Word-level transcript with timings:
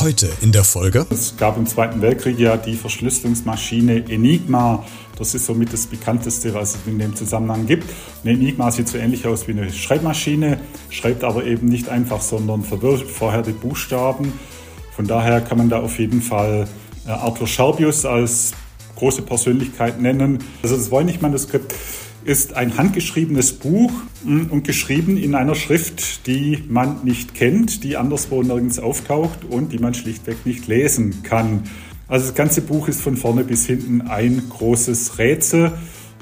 Heute 0.00 0.28
in 0.42 0.52
der 0.52 0.64
Folge. 0.64 1.06
Es 1.10 1.36
gab 1.36 1.56
im 1.56 1.66
Zweiten 1.66 2.00
Weltkrieg 2.02 2.38
ja 2.38 2.56
die 2.56 2.74
Verschlüsselungsmaschine 2.74 4.08
Enigma. 4.08 4.84
Das 5.18 5.34
ist 5.34 5.46
somit 5.46 5.72
das 5.72 5.86
bekannteste, 5.86 6.54
was 6.54 6.76
es 6.76 6.80
in 6.86 6.98
dem 6.98 7.16
Zusammenhang 7.16 7.66
gibt. 7.66 7.84
Eine 8.22 8.34
Enigma 8.34 8.70
sieht 8.70 8.88
so 8.88 8.98
ähnlich 8.98 9.26
aus 9.26 9.48
wie 9.48 9.52
eine 9.52 9.72
Schreibmaschine, 9.72 10.60
schreibt 10.90 11.24
aber 11.24 11.44
eben 11.44 11.68
nicht 11.68 11.88
einfach, 11.88 12.20
sondern 12.20 12.62
verwirrt 12.62 13.02
vorher 13.02 13.42
die 13.42 13.52
Buchstaben. 13.52 14.32
Von 14.94 15.06
daher 15.06 15.40
kann 15.40 15.58
man 15.58 15.68
da 15.68 15.80
auf 15.80 15.98
jeden 15.98 16.22
Fall 16.22 16.68
äh, 17.06 17.10
Arthur 17.10 17.46
Scherbius 17.46 18.04
als 18.04 18.52
große 18.96 19.22
Persönlichkeit 19.22 20.00
nennen. 20.00 20.44
Also 20.62 20.76
das 20.76 20.90
Voynich-Manuskript 20.90 21.74
ist 22.24 22.54
ein 22.54 22.76
handgeschriebenes 22.76 23.52
Buch 23.54 23.92
hm, 24.24 24.46
und 24.50 24.64
geschrieben 24.64 25.16
in 25.16 25.34
einer 25.34 25.54
Schrift, 25.54 26.26
die 26.26 26.64
man 26.68 27.04
nicht 27.04 27.34
kennt, 27.34 27.84
die 27.84 27.96
anderswo 27.96 28.42
nirgends 28.42 28.78
auftaucht 28.78 29.44
und 29.44 29.72
die 29.72 29.78
man 29.78 29.94
schlichtweg 29.94 30.44
nicht 30.44 30.66
lesen 30.66 31.22
kann. 31.22 31.64
Also 32.08 32.26
das 32.26 32.34
ganze 32.34 32.62
Buch 32.62 32.88
ist 32.88 33.00
von 33.00 33.16
vorne 33.16 33.44
bis 33.44 33.66
hinten 33.66 34.02
ein 34.02 34.42
großes 34.48 35.18
Rätsel. 35.18 35.72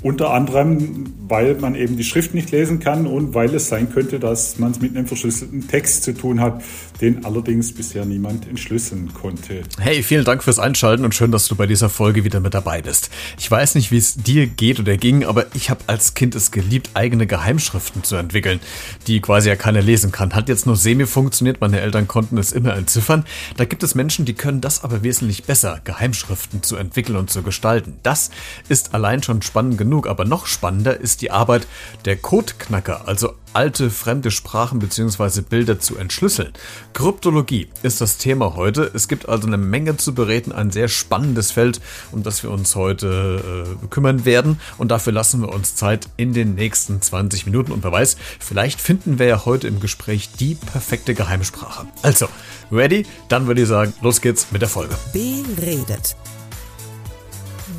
Unter 0.02 0.32
anderem, 0.32 1.14
weil 1.28 1.54
man 1.56 1.74
eben 1.74 1.96
die 1.96 2.04
Schrift 2.04 2.34
nicht 2.34 2.50
lesen 2.50 2.78
kann 2.78 3.06
und 3.06 3.34
weil 3.34 3.54
es 3.54 3.68
sein 3.68 3.92
könnte, 3.92 4.20
dass 4.20 4.58
man 4.58 4.70
es 4.72 4.80
mit 4.80 4.96
einem 4.96 5.06
verschlüsselten 5.06 5.66
Text 5.68 6.04
zu 6.04 6.14
tun 6.14 6.40
hat, 6.40 6.62
den 7.00 7.24
allerdings 7.24 7.72
bisher 7.72 8.04
niemand 8.04 8.48
entschlüsseln 8.48 9.12
konnte. 9.12 9.62
Hey, 9.78 10.02
vielen 10.02 10.24
Dank 10.24 10.42
fürs 10.42 10.58
Einschalten 10.58 11.04
und 11.04 11.14
schön, 11.14 11.32
dass 11.32 11.48
du 11.48 11.56
bei 11.56 11.66
dieser 11.66 11.88
Folge 11.88 12.24
wieder 12.24 12.40
mit 12.40 12.54
dabei 12.54 12.82
bist. 12.82 13.10
Ich 13.38 13.50
weiß 13.50 13.74
nicht, 13.74 13.90
wie 13.90 13.98
es 13.98 14.14
dir 14.14 14.46
geht 14.46 14.80
oder 14.80 14.96
ging, 14.96 15.24
aber 15.24 15.46
ich 15.54 15.70
habe 15.70 15.80
als 15.86 16.14
Kind 16.14 16.34
es 16.34 16.50
geliebt, 16.50 16.90
eigene 16.94 17.26
Geheimschriften 17.26 18.04
zu 18.04 18.16
entwickeln, 18.16 18.60
die 19.06 19.20
quasi 19.20 19.48
ja 19.48 19.56
keiner 19.56 19.82
lesen 19.82 20.12
kann. 20.12 20.34
Hat 20.34 20.48
jetzt 20.48 20.66
nur 20.66 20.76
semi 20.76 21.06
funktioniert, 21.06 21.60
meine 21.60 21.80
Eltern 21.80 22.06
konnten 22.06 22.38
es 22.38 22.52
immer 22.52 22.74
entziffern. 22.74 23.24
Da 23.56 23.64
gibt 23.64 23.82
es 23.82 23.94
Menschen, 23.94 24.24
die 24.24 24.34
können 24.34 24.60
das 24.60 24.84
aber 24.84 25.02
wesentlich 25.02 25.44
besser, 25.44 25.80
Geheimschriften 25.84 26.62
zu 26.62 26.76
entwickeln 26.76 27.16
und 27.16 27.30
zu 27.30 27.42
gestalten. 27.42 27.94
Das 28.02 28.30
ist 28.68 28.94
allein 28.94 29.22
schon 29.22 29.42
spannend 29.42 29.78
genug, 29.78 30.06
aber 30.06 30.24
noch 30.24 30.46
spannender 30.46 30.98
ist 30.98 31.15
die 31.16 31.30
Arbeit 31.30 31.66
der 32.04 32.16
Codeknacker, 32.16 33.06
also 33.06 33.34
alte 33.56 33.90
fremde 33.90 34.30
Sprachen 34.30 34.78
bzw. 34.78 35.40
Bilder 35.40 35.80
zu 35.80 35.96
entschlüsseln. 35.96 36.52
Kryptologie 36.92 37.68
ist 37.82 38.02
das 38.02 38.18
Thema 38.18 38.54
heute. 38.54 38.90
Es 38.92 39.08
gibt 39.08 39.28
also 39.28 39.46
eine 39.46 39.56
Menge 39.56 39.96
zu 39.96 40.14
bereden, 40.14 40.52
ein 40.52 40.70
sehr 40.70 40.88
spannendes 40.88 41.52
Feld, 41.52 41.80
um 42.12 42.22
das 42.22 42.42
wir 42.42 42.50
uns 42.50 42.76
heute 42.76 43.76
äh, 43.82 43.86
kümmern 43.86 44.26
werden. 44.26 44.60
Und 44.76 44.90
dafür 44.90 45.14
lassen 45.14 45.40
wir 45.40 45.48
uns 45.48 45.74
Zeit 45.74 46.08
in 46.18 46.34
den 46.34 46.54
nächsten 46.54 47.00
20 47.00 47.46
Minuten. 47.46 47.72
Und 47.72 47.82
wer 47.82 47.92
weiß, 47.92 48.18
vielleicht 48.38 48.78
finden 48.78 49.18
wir 49.18 49.26
ja 49.26 49.44
heute 49.46 49.68
im 49.68 49.80
Gespräch 49.80 50.28
die 50.38 50.54
perfekte 50.54 51.14
Geheimsprache. 51.14 51.86
Also, 52.02 52.28
ready? 52.70 53.06
Dann 53.28 53.46
würde 53.46 53.62
ich 53.62 53.68
sagen, 53.68 53.94
los 54.02 54.20
geht's 54.20 54.48
mit 54.50 54.60
der 54.60 54.68
Folge. 54.68 54.94
Beredet. 55.14 56.14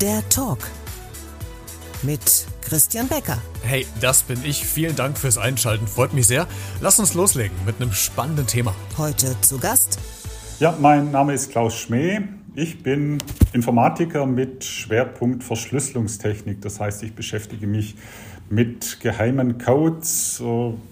Der 0.02 0.28
Talk 0.30 0.60
mit 2.04 2.48
Christian 2.68 3.08
Becker. 3.08 3.42
Hey, 3.64 3.86
das 4.02 4.24
bin 4.24 4.44
ich. 4.44 4.66
Vielen 4.66 4.98
Dank 4.98 5.18
fürs 5.18 5.38
Einschalten. 5.38 5.88
Freut 5.88 6.14
mich 6.14 6.28
sehr. 6.28 6.48
Lass 6.82 7.00
uns 7.00 7.14
loslegen 7.14 7.56
mit 7.66 7.80
einem 7.80 7.94
spannenden 7.94 8.46
Thema. 8.46 8.76
Heute 8.98 9.40
zu 9.40 9.58
Gast. 9.58 9.98
Ja, 10.60 10.78
mein 10.78 11.12
Name 11.12 11.34
ist 11.34 11.50
Klaus 11.50 11.78
Schmäh. 11.78 12.24
Ich 12.56 12.84
bin 12.84 13.20
Informatiker 13.54 14.26
mit 14.26 14.66
Schwerpunkt 14.66 15.46
Verschlüsselungstechnik. 15.46 16.60
Das 16.62 16.82
heißt, 16.82 17.04
ich 17.04 17.14
beschäftige 17.14 17.68
mich 17.68 17.96
mit 18.50 19.00
geheimen 19.00 19.60
Codes, 19.60 20.44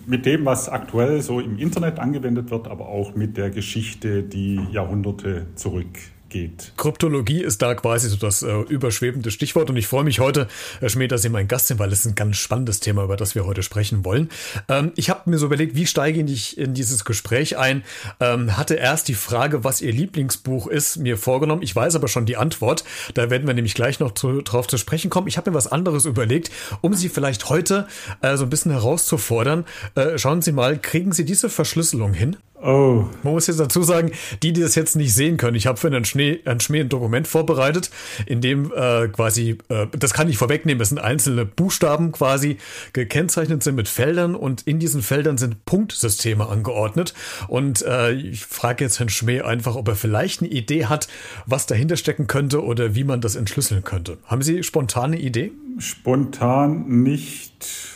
mit 0.06 0.26
dem, 0.26 0.45
was 0.45 0.70
aktuell 0.70 1.22
so 1.22 1.42
im 1.42 1.58
Internet 1.58 2.00
angewendet 2.00 2.52
wird, 2.52 2.70
aber 2.70 2.88
auch 2.88 3.16
mit 3.16 3.36
der 3.36 3.50
Geschichte, 3.50 4.23
die 4.23 4.62
Jahrhunderte 4.72 5.48
zurück 5.56 5.89
geht. 6.36 6.73
Kryptologie 6.76 7.42
ist 7.42 7.62
da 7.62 7.73
quasi 7.76 8.10
so 8.10 8.18
das 8.18 8.44
äh, 8.44 8.52
überschwebende 8.68 9.32
Stichwort 9.32 9.70
und 9.70 9.78
ich 9.78 9.88
freue 9.88 10.04
mich 10.04 10.20
heute, 10.20 10.50
Herr 10.82 10.90
Schmidt, 10.90 11.14
dass 11.14 11.22
Sie 11.22 11.30
mein 11.30 11.48
Gast 11.48 11.68
sind, 11.68 11.80
weil 11.80 11.94
es 11.94 12.06
ein 12.06 12.14
ganz 12.14 12.36
spannendes 12.36 12.82
Thema, 12.82 13.06
über 13.06 13.16
das 13.16 13.36
wir 13.36 13.46
heute 13.46 13.64
sprechen 13.64 14.04
wollen. 14.04 14.30
Ähm, 14.68 14.92
ich 14.98 15.10
habe 15.10 15.30
mir 15.30 15.38
so 15.38 15.46
überlegt, 15.46 15.76
wie 15.76 15.86
steige 15.86 16.22
ich 16.22 16.58
in 16.58 16.73
dieses 16.73 17.06
Gespräch 17.06 17.58
ein? 17.58 17.86
Ähm, 18.20 18.58
hatte 18.58 18.76
erst 18.76 19.08
die 19.08 19.14
Frage, 19.14 19.64
was 19.64 19.82
Ihr 19.82 19.94
Lieblingsbuch 19.94 20.68
ist, 20.68 20.98
mir 20.98 21.18
vorgenommen. 21.18 21.62
Ich 21.62 21.73
weiß 21.73 21.96
aber 21.96 22.10
schon 22.10 22.26
die 22.26 22.36
Antwort. 22.36 22.84
Da 23.14 23.30
werden 23.30 23.48
wir 23.48 23.54
nämlich 23.54 23.73
gleich 23.73 24.02
noch 24.02 24.14
zu, 24.14 24.42
drauf 24.42 24.67
zu 24.67 24.78
sprechen 24.78 25.10
kommen. 25.10 25.28
Ich 25.28 25.38
habe 25.38 25.52
mir 25.52 25.56
was 25.56 25.72
anderes 25.72 26.04
überlegt, 26.04 26.52
um 26.82 26.94
Sie 26.94 27.08
vielleicht 27.08 27.48
heute 27.48 27.88
äh, 28.20 28.36
so 28.36 28.44
ein 28.44 28.50
bisschen 28.50 28.73
herauszufordern. 28.73 29.64
Äh, 29.96 30.17
schauen 30.17 30.42
Sie 30.42 30.52
mal, 30.52 30.78
kriegen 30.78 31.14
Sie 31.14 31.23
diese 31.23 31.50
Verschlüsselung 31.50 32.14
hin? 32.14 32.36
Oh. 32.65 33.05
Man 33.21 33.33
muss 33.33 33.45
jetzt 33.45 33.59
dazu 33.59 33.83
sagen, 33.83 34.11
die, 34.42 34.52
die 34.52 34.61
das 34.61 34.73
jetzt 34.73 34.95
nicht 34.95 35.14
sehen 35.14 35.37
können, 35.37 35.55
ich 35.55 35.67
habe 35.67 35.77
für 35.77 35.86
einen 35.86 36.03
Schnee, 36.03 36.39
ein 36.45 36.59
Schmäh 36.59 36.80
ein 36.80 36.89
Dokument 36.89 37.27
vorbereitet, 37.27 37.92
in 38.26 38.42
dem 38.42 38.71
äh, 38.76 39.08
quasi, 39.09 39.59
äh, 39.70 39.86
das 39.92 40.15
kann 40.15 40.30
ich 40.30 40.37
vorwegnehmen, 40.39 40.81
es 40.81 40.89
sind 40.89 40.98
einzelne 40.98 41.45
Buchstaben 41.45 42.11
quasi 42.11 42.58
gekennzeichnet 42.93 43.61
sind 43.61 43.75
mit 43.75 43.87
Feldern 43.87 44.33
und 44.33 44.64
in 44.64 44.80
diesen 44.80 45.04
Feldern 45.04 45.37
sind 45.37 45.64
Punktsysteme 45.65 46.48
angeordnet. 46.48 47.14
Und 47.48 47.83
äh, 47.83 48.14
ich 48.14 48.43
frage 48.43 48.83
jetzt 48.83 48.98
Herrn 48.98 49.09
Schmäh 49.09 49.42
einfach, 49.42 49.75
ob 49.75 49.87
er 49.87 49.95
vielleicht 49.95 50.42
eine 50.42 50.49
Idee 50.49 50.86
hat, 50.86 51.08
was 51.45 51.67
dahinter 51.67 51.98
stecken 51.98 52.25
könnte 52.25 52.64
oder 52.64 52.95
wie 52.95 53.04
man 53.04 53.21
das 53.21 53.36
entschlüsseln 53.36 53.83
könnte. 53.83 54.17
Haben 54.25 54.42
Sie 54.42 54.64
spontane 54.64 55.20
Idee? 55.20 55.52
Spontan 55.77 57.04
nicht. 57.04 57.95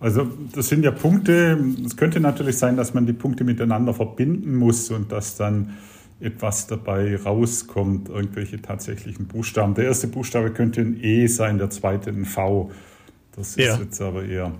Also 0.00 0.26
das 0.54 0.68
sind 0.68 0.82
ja 0.82 0.90
Punkte. 0.90 1.62
Es 1.84 1.96
könnte 1.96 2.20
natürlich 2.20 2.56
sein, 2.56 2.76
dass 2.76 2.94
man 2.94 3.06
die 3.06 3.12
Punkte 3.12 3.44
miteinander 3.44 3.92
verbinden 3.92 4.56
muss 4.56 4.90
und 4.90 5.12
dass 5.12 5.36
dann 5.36 5.76
etwas 6.20 6.66
dabei 6.66 7.16
rauskommt, 7.16 8.08
irgendwelche 8.08 8.60
tatsächlichen 8.60 9.26
Buchstaben. 9.26 9.74
Der 9.74 9.84
erste 9.84 10.08
Buchstabe 10.08 10.50
könnte 10.50 10.80
ein 10.80 11.02
E 11.02 11.26
sein, 11.26 11.58
der 11.58 11.70
zweite 11.70 12.10
ein 12.10 12.24
V. 12.24 12.70
Das 13.36 13.50
ist 13.50 13.58
ja. 13.58 13.76
jetzt 13.78 14.00
aber 14.00 14.24
eher 14.24 14.52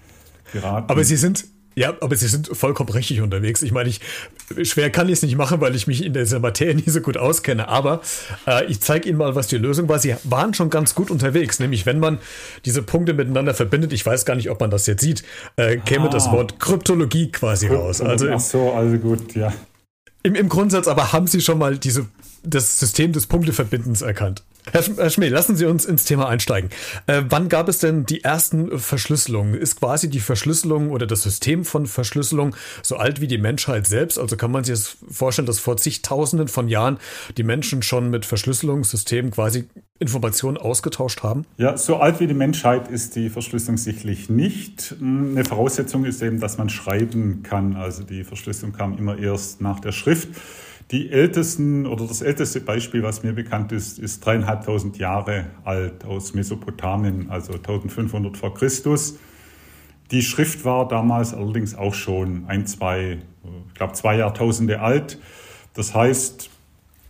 geraten. 0.52 0.90
Aber 0.90 1.04
Sie 1.04 1.16
sind 1.16 1.46
ja, 1.78 1.94
aber 2.00 2.16
Sie 2.16 2.26
sind 2.26 2.48
vollkommen 2.56 2.88
richtig 2.88 3.20
unterwegs. 3.20 3.60
Ich 3.60 3.70
meine, 3.70 3.90
ich 3.90 4.00
schwer 4.62 4.88
kann 4.88 5.08
ich 5.08 5.14
es 5.14 5.22
nicht 5.22 5.36
machen, 5.36 5.60
weil 5.60 5.76
ich 5.76 5.86
mich 5.86 6.02
in 6.02 6.14
dieser 6.14 6.40
Materie 6.40 6.74
nie 6.76 6.88
so 6.88 7.02
gut 7.02 7.18
auskenne. 7.18 7.68
Aber 7.68 8.00
äh, 8.46 8.64
ich 8.64 8.80
zeige 8.80 9.08
Ihnen 9.08 9.18
mal, 9.18 9.34
was 9.34 9.48
die 9.48 9.58
Lösung 9.58 9.86
war. 9.86 9.98
Sie 9.98 10.14
waren 10.24 10.54
schon 10.54 10.70
ganz 10.70 10.94
gut 10.94 11.10
unterwegs. 11.10 11.60
Nämlich, 11.60 11.84
wenn 11.84 11.98
man 12.00 12.18
diese 12.64 12.82
Punkte 12.82 13.12
miteinander 13.12 13.52
verbindet, 13.52 13.92
ich 13.92 14.06
weiß 14.06 14.24
gar 14.24 14.36
nicht, 14.36 14.48
ob 14.48 14.58
man 14.60 14.70
das 14.70 14.86
jetzt 14.86 15.02
sieht, 15.02 15.22
äh, 15.56 15.76
käme 15.76 16.06
ah. 16.06 16.10
das 16.10 16.32
Wort 16.32 16.58
Kryptologie 16.58 17.30
quasi 17.30 17.66
Kryptologie. 17.66 17.88
raus. 17.88 18.00
Also, 18.00 18.30
Ach 18.30 18.40
so, 18.40 18.72
also 18.72 18.96
gut, 18.96 19.34
ja. 19.34 19.52
Im, 20.22 20.34
Im 20.34 20.48
Grundsatz 20.48 20.88
aber 20.88 21.12
haben 21.12 21.26
Sie 21.26 21.42
schon 21.42 21.58
mal 21.58 21.76
diese, 21.76 22.06
das 22.46 22.78
System 22.78 23.12
des 23.12 23.26
Punkteverbindens 23.26 24.02
erkannt. 24.02 24.42
Herr, 24.72 24.82
Herr 24.96 25.10
Schmäh, 25.10 25.28
lassen 25.28 25.56
Sie 25.56 25.64
uns 25.64 25.84
ins 25.84 26.04
Thema 26.04 26.28
einsteigen. 26.28 26.70
Äh, 27.06 27.22
wann 27.28 27.48
gab 27.48 27.68
es 27.68 27.78
denn 27.78 28.04
die 28.04 28.24
ersten 28.24 28.78
Verschlüsselungen? 28.78 29.54
Ist 29.54 29.78
quasi 29.78 30.10
die 30.10 30.18
Verschlüsselung 30.18 30.90
oder 30.90 31.06
das 31.06 31.22
System 31.22 31.64
von 31.64 31.86
Verschlüsselung 31.86 32.56
so 32.82 32.96
alt 32.96 33.20
wie 33.20 33.28
die 33.28 33.38
Menschheit 33.38 33.86
selbst? 33.86 34.18
Also 34.18 34.36
kann 34.36 34.50
man 34.50 34.64
sich 34.64 34.74
das 34.74 34.96
vorstellen, 35.08 35.46
dass 35.46 35.60
vor 35.60 35.76
zigtausenden 35.76 36.48
von 36.48 36.68
Jahren 36.68 36.98
die 37.36 37.44
Menschen 37.44 37.82
schon 37.82 38.10
mit 38.10 38.26
Verschlüsselungssystemen 38.26 39.30
quasi 39.30 39.68
Informationen 40.00 40.56
ausgetauscht 40.56 41.22
haben? 41.22 41.46
Ja, 41.58 41.76
so 41.76 41.96
alt 41.96 42.18
wie 42.18 42.26
die 42.26 42.34
Menschheit 42.34 42.88
ist 42.88 43.14
die 43.14 43.30
Verschlüsselung 43.30 43.78
sicherlich 43.78 44.28
nicht. 44.28 44.96
Eine 45.00 45.44
Voraussetzung 45.44 46.04
ist 46.04 46.20
eben, 46.22 46.40
dass 46.40 46.58
man 46.58 46.70
schreiben 46.70 47.44
kann. 47.44 47.76
Also 47.76 48.02
die 48.02 48.24
Verschlüsselung 48.24 48.72
kam 48.72 48.98
immer 48.98 49.16
erst 49.16 49.60
nach 49.60 49.78
der 49.78 49.92
Schrift. 49.92 50.28
Die 50.92 51.10
ältesten 51.10 51.84
oder 51.84 52.06
das 52.06 52.22
älteste 52.22 52.60
Beispiel, 52.60 53.02
was 53.02 53.24
mir 53.24 53.32
bekannt 53.32 53.72
ist, 53.72 53.98
ist 53.98 54.24
dreieinhalbtausend 54.24 54.98
Jahre 54.98 55.46
alt 55.64 56.04
aus 56.04 56.32
Mesopotamien, 56.32 57.28
also 57.28 57.54
1500 57.54 58.36
vor 58.36 58.54
Christus. 58.54 59.18
Die 60.12 60.22
Schrift 60.22 60.64
war 60.64 60.86
damals 60.86 61.34
allerdings 61.34 61.74
auch 61.74 61.94
schon 61.94 62.44
ein, 62.46 62.66
zwei, 62.66 63.18
ich 63.66 63.74
glaube 63.74 63.94
zwei 63.94 64.16
Jahrtausende 64.18 64.80
alt. 64.80 65.18
Das 65.74 65.92
heißt, 65.92 66.50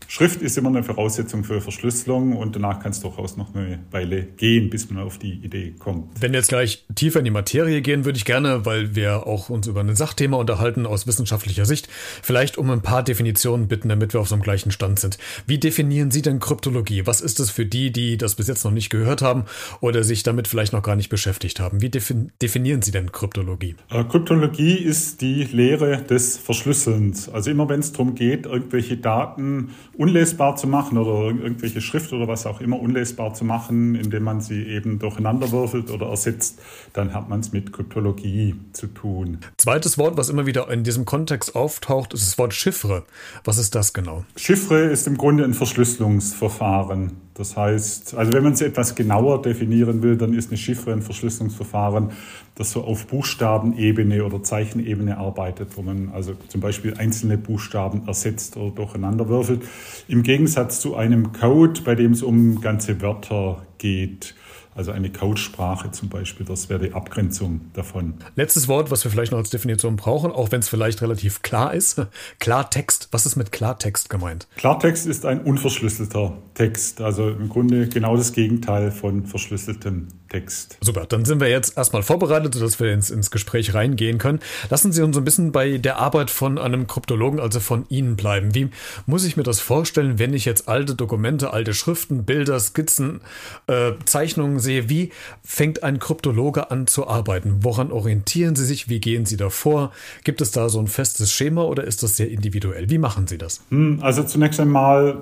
Schrift 0.09 0.43
ist 0.43 0.57
immer 0.57 0.69
eine 0.69 0.83
Voraussetzung 0.83 1.45
für 1.45 1.61
Verschlüsselung 1.61 2.37
und 2.37 2.57
danach 2.57 2.81
kann 2.81 2.93
es 2.93 3.01
durchaus 3.01 3.37
noch 3.37 3.55
eine 3.55 3.81
Weile 3.91 4.23
gehen, 4.23 4.71
bis 4.71 4.91
man 4.91 5.03
auf 5.03 5.19
die 5.19 5.35
Idee 5.35 5.75
kommt. 5.79 6.21
Wenn 6.21 6.33
wir 6.33 6.39
jetzt 6.39 6.49
gleich 6.49 6.85
tiefer 6.95 7.19
in 7.19 7.25
die 7.25 7.31
Materie 7.31 7.83
gehen, 7.83 8.05
würde 8.05 8.17
ich 8.17 8.25
gerne, 8.25 8.65
weil 8.65 8.95
wir 8.95 9.27
auch 9.27 9.51
uns 9.51 9.67
über 9.67 9.81
ein 9.81 9.97
Sachthema 9.97 10.37
unterhalten 10.37 10.87
aus 10.87 11.07
wissenschaftlicher 11.07 11.67
Sicht, 11.67 11.89
vielleicht 12.23 12.59
um 12.59 12.71
ein 12.71 12.83
paar 12.83 13.03
Definitionen 13.03 13.69
bitten, 13.69 13.89
damit 13.89 14.13
wir 14.13 14.21
auf 14.21 14.29
so 14.29 14.35
einem 14.35 14.43
gleichen 14.43 14.71
Stand 14.71 14.99
sind. 14.99 15.19
Wie 15.47 15.59
definieren 15.59 16.11
Sie 16.11 16.23
denn 16.23 16.39
Kryptologie? 16.39 17.07
Was 17.07 17.21
ist 17.21 17.41
es 17.41 17.51
für 17.51 17.67
die, 17.67 17.93
die 17.93 18.17
das 18.17 18.35
bis 18.35 18.49
jetzt 18.49 18.65
noch 18.65 18.73
nicht 18.73 18.91
gehört 18.91 19.23
haben 19.23 19.45
oder 19.81 20.05
sich 20.05 20.23
damit 20.23 20.49
vielleicht 20.49 20.73
noch 20.73 20.83
gar 20.83 20.97
nicht 20.97 21.09
beschäftigt 21.09 21.61
haben? 21.61 21.81
Wie 21.81 21.91
definieren 21.91 22.83
Sie 22.83 22.91
denn 22.91 23.13
Kryptologie? 23.13 23.77
Äh, 23.91 24.05
Kryptologie 24.05 24.77
ist 24.77 25.21
die 25.21 25.45
Lehre 25.45 26.03
des 26.03 26.37
Verschlüsselns. 26.37 27.29
Also 27.29 27.51
immer 27.51 27.69
wenn 27.69 27.81
es 27.81 27.93
darum 27.93 28.15
geht, 28.15 28.47
irgendwelche 28.47 28.97
Daten 28.97 29.71
unlesbar 29.97 30.57
zu 30.57 30.67
machen 30.67 30.99
oder 30.99 31.27
irgendwelche 31.27 31.81
Schrift 31.81 32.13
oder 32.13 32.29
was 32.29 32.47
auch 32.47 32.61
immer 32.61 32.81
unlesbar 32.81 33.35
zu 33.35 33.45
machen, 33.45 33.95
indem 33.95 34.25
man 34.25 34.41
sie 34.41 34.63
eben 34.63 34.99
durcheinander 34.99 35.51
würfelt 35.53 35.91
oder 35.91 36.07
ersetzt, 36.07 36.61
dann 36.93 37.15
hat 37.15 37.29
man 37.29 37.41
es 37.41 37.53
mit 37.53 37.73
Kryptologie 37.73 38.55
zu 38.73 38.89
tun. 38.89 39.39
Zweites 39.57 39.99
Wort, 39.99 40.17
was 40.17 40.29
immer 40.29 40.47
wieder 40.47 40.71
in 40.71 40.85
diesem 40.85 41.05
Kontext 41.05 41.57
auftaucht, 41.57 42.13
ist 42.15 42.27
das 42.27 42.39
Wort 42.39 42.55
Chiffre. 42.55 43.05
Was 43.45 43.59
ist 43.59 43.75
das 43.75 43.93
genau? 43.93 44.25
Chiffre 44.37 44.85
ist 44.85 45.07
im 45.07 45.17
Grunde 45.17 45.45
ein 45.45 45.55
Verschlüsselungsverfahren. 45.55 47.26
Das 47.37 47.55
heißt, 47.55 48.15
also 48.15 48.33
wenn 48.33 48.43
man 48.43 48.55
es 48.55 48.63
etwas 48.63 48.95
genauer 48.95 49.43
definieren 49.43 50.03
will, 50.03 50.17
dann 50.17 50.33
ist 50.33 50.49
eine 50.49 50.57
Chiffre 50.57 50.93
ein 50.93 51.03
Verschlüsselungsverfahren, 51.03 52.13
das 52.55 52.71
so 52.71 52.83
auf 52.83 53.07
Buchstabenebene 53.09 54.25
oder 54.25 54.43
Zeichenebene 54.43 55.19
arbeitet, 55.19 55.77
wo 55.77 55.83
man 55.83 56.11
also 56.15 56.33
zum 56.49 56.63
Beispiel 56.63 56.95
einzelne 56.95 57.37
Buchstaben 57.37 58.09
ersetzt 58.09 58.57
oder 58.57 58.71
durcheinander 58.75 59.29
würfelt. 59.29 59.65
Im 60.09 60.23
Gegensatz 60.23 60.81
zu 60.81 60.97
einem 60.97 61.33
Code, 61.33 61.83
bei 61.85 61.95
dem 61.95 62.13
es 62.13 62.23
um 62.23 62.63
ganze 62.63 63.03
Wörter 63.03 63.63
geht. 63.77 64.35
Also 64.77 64.93
eine 64.93 65.11
Codesprache 65.11 65.91
zum 65.91 66.11
Beispiel, 66.11 66.45
das 66.45 66.69
wäre 66.69 66.81
die 66.89 66.93
Abgrenzung 66.93 67.63
davon. 67.73 68.15
Letztes 68.35 68.69
Wort, 68.69 68.91
was 68.91 69.03
wir 69.05 69.11
vielleicht 69.11 69.33
noch 69.33 69.39
als 69.39 69.49
Definition 69.49 69.97
brauchen, 69.97 70.31
auch 70.31 70.53
wenn 70.53 70.61
es 70.61 70.69
vielleicht 70.69 71.01
relativ 71.01 71.41
klar 71.41 71.73
ist. 71.73 72.03
Klartext. 72.39 73.09
Was 73.11 73.25
ist 73.25 73.37
mit 73.37 73.53
Klartext 73.53 74.11
gemeint? 74.11 74.47
Klartext 74.57 75.07
ist 75.07 75.25
ein 75.25 75.41
unverschlüsselter 75.41 76.37
Text. 76.53 77.01
Also 77.01 77.31
im 77.31 77.49
Grunde 77.49 77.89
genau 77.89 78.17
das 78.17 78.33
Gegenteil 78.33 78.91
von 78.91 79.27
verschlüsseltem 79.27 80.09
Text. 80.37 80.77
Super, 80.83 81.07
dann 81.07 81.25
sind 81.25 81.41
wir 81.41 81.49
jetzt 81.49 81.79
erstmal 81.79 82.03
vorbereitet, 82.03 82.53
sodass 82.53 82.79
wir 82.79 82.93
ins, 82.93 83.11
ins 83.11 83.31
Gespräch 83.31 83.73
reingehen 83.73 84.19
können. 84.19 84.41
Lassen 84.69 84.93
Sie 84.93 85.03
uns 85.03 85.17
ein 85.17 85.25
bisschen 85.25 85.51
bei 85.51 85.79
der 85.79 85.99
Arbeit 85.99 86.31
von 86.31 86.59
einem 86.59 86.87
Kryptologen, 86.87 87.41
also 87.41 87.59
von 87.59 87.87
Ihnen 87.89 88.17
bleiben. 88.17 88.55
Wie 88.55 88.69
muss 89.07 89.25
ich 89.25 89.39
mir 89.39 89.45
das 89.45 89.61
vorstellen, 89.61 90.19
wenn 90.19 90.35
ich 90.35 90.45
jetzt 90.45 90.69
alte 90.69 90.95
Dokumente, 90.95 91.55
alte 91.55 91.73
Schriften, 91.73 92.25
Bilder, 92.25 92.61
Skizzen, 92.61 93.23
äh, 93.67 93.93
Zeichnungen 94.05 94.59
sehe? 94.59 94.91
Wie 94.91 95.11
fängt 95.43 95.83
ein 95.83 95.99
Kryptologe 95.99 96.71
an 96.71 96.87
zu 96.87 97.09
arbeiten? 97.09 97.65
Woran 97.65 97.91
orientieren 97.91 98.57
Sie 98.57 98.67
sich? 98.67 98.91
Wie 98.91 99.01
gehen 99.01 99.25
Sie 99.25 99.39
davor? 99.39 99.93
Gibt 100.25 100.43
es 100.43 100.51
da 100.51 100.69
so 100.69 100.79
ein 100.81 100.87
festes 100.87 101.33
Schema 101.33 101.63
oder 101.63 101.85
ist 101.85 102.03
das 102.03 102.17
sehr 102.19 102.29
individuell? 102.31 102.91
Wie 102.91 102.99
machen 102.99 103.27
Sie 103.27 103.39
das? 103.39 103.63
Hm, 103.71 104.01
also 104.03 104.23
zunächst 104.23 104.61
einmal 104.61 105.17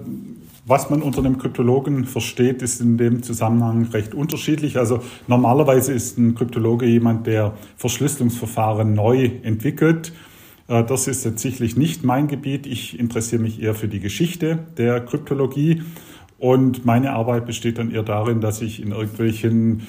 was 0.66 0.88
man 0.88 1.02
unter 1.02 1.18
einem 1.18 1.38
Kryptologen 1.38 2.04
versteht, 2.06 2.62
ist 2.62 2.80
in 2.80 2.96
dem 2.96 3.22
Zusammenhang 3.22 3.84
recht 3.92 4.14
unterschiedlich. 4.14 4.78
Also 4.78 5.00
normalerweise 5.26 5.92
ist 5.92 6.18
ein 6.18 6.34
Kryptologe 6.34 6.86
jemand, 6.86 7.26
der 7.26 7.54
Verschlüsselungsverfahren 7.76 8.94
neu 8.94 9.30
entwickelt. 9.42 10.12
Äh, 10.68 10.84
das 10.84 11.06
ist 11.06 11.24
jetzt 11.24 11.42
sicherlich 11.42 11.76
nicht 11.76 12.04
mein 12.04 12.28
Gebiet. 12.28 12.66
Ich 12.66 12.98
interessiere 12.98 13.42
mich 13.42 13.62
eher 13.62 13.74
für 13.74 13.88
die 13.88 14.00
Geschichte 14.00 14.60
der 14.78 15.00
Kryptologie. 15.00 15.82
Und 16.38 16.84
meine 16.84 17.12
Arbeit 17.12 17.46
besteht 17.46 17.78
dann 17.78 17.90
eher 17.90 18.02
darin, 18.02 18.40
dass 18.40 18.62
ich 18.62 18.82
in 18.82 18.92
irgendwelchen 18.92 19.86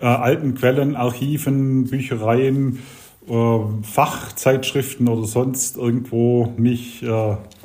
äh, 0.00 0.06
alten 0.06 0.54
Quellen, 0.54 0.94
Archiven, 0.94 1.84
Büchereien, 1.84 2.80
äh, 3.28 3.58
Fachzeitschriften 3.82 5.08
oder 5.08 5.24
sonst 5.24 5.76
irgendwo 5.76 6.52
mich 6.56 7.02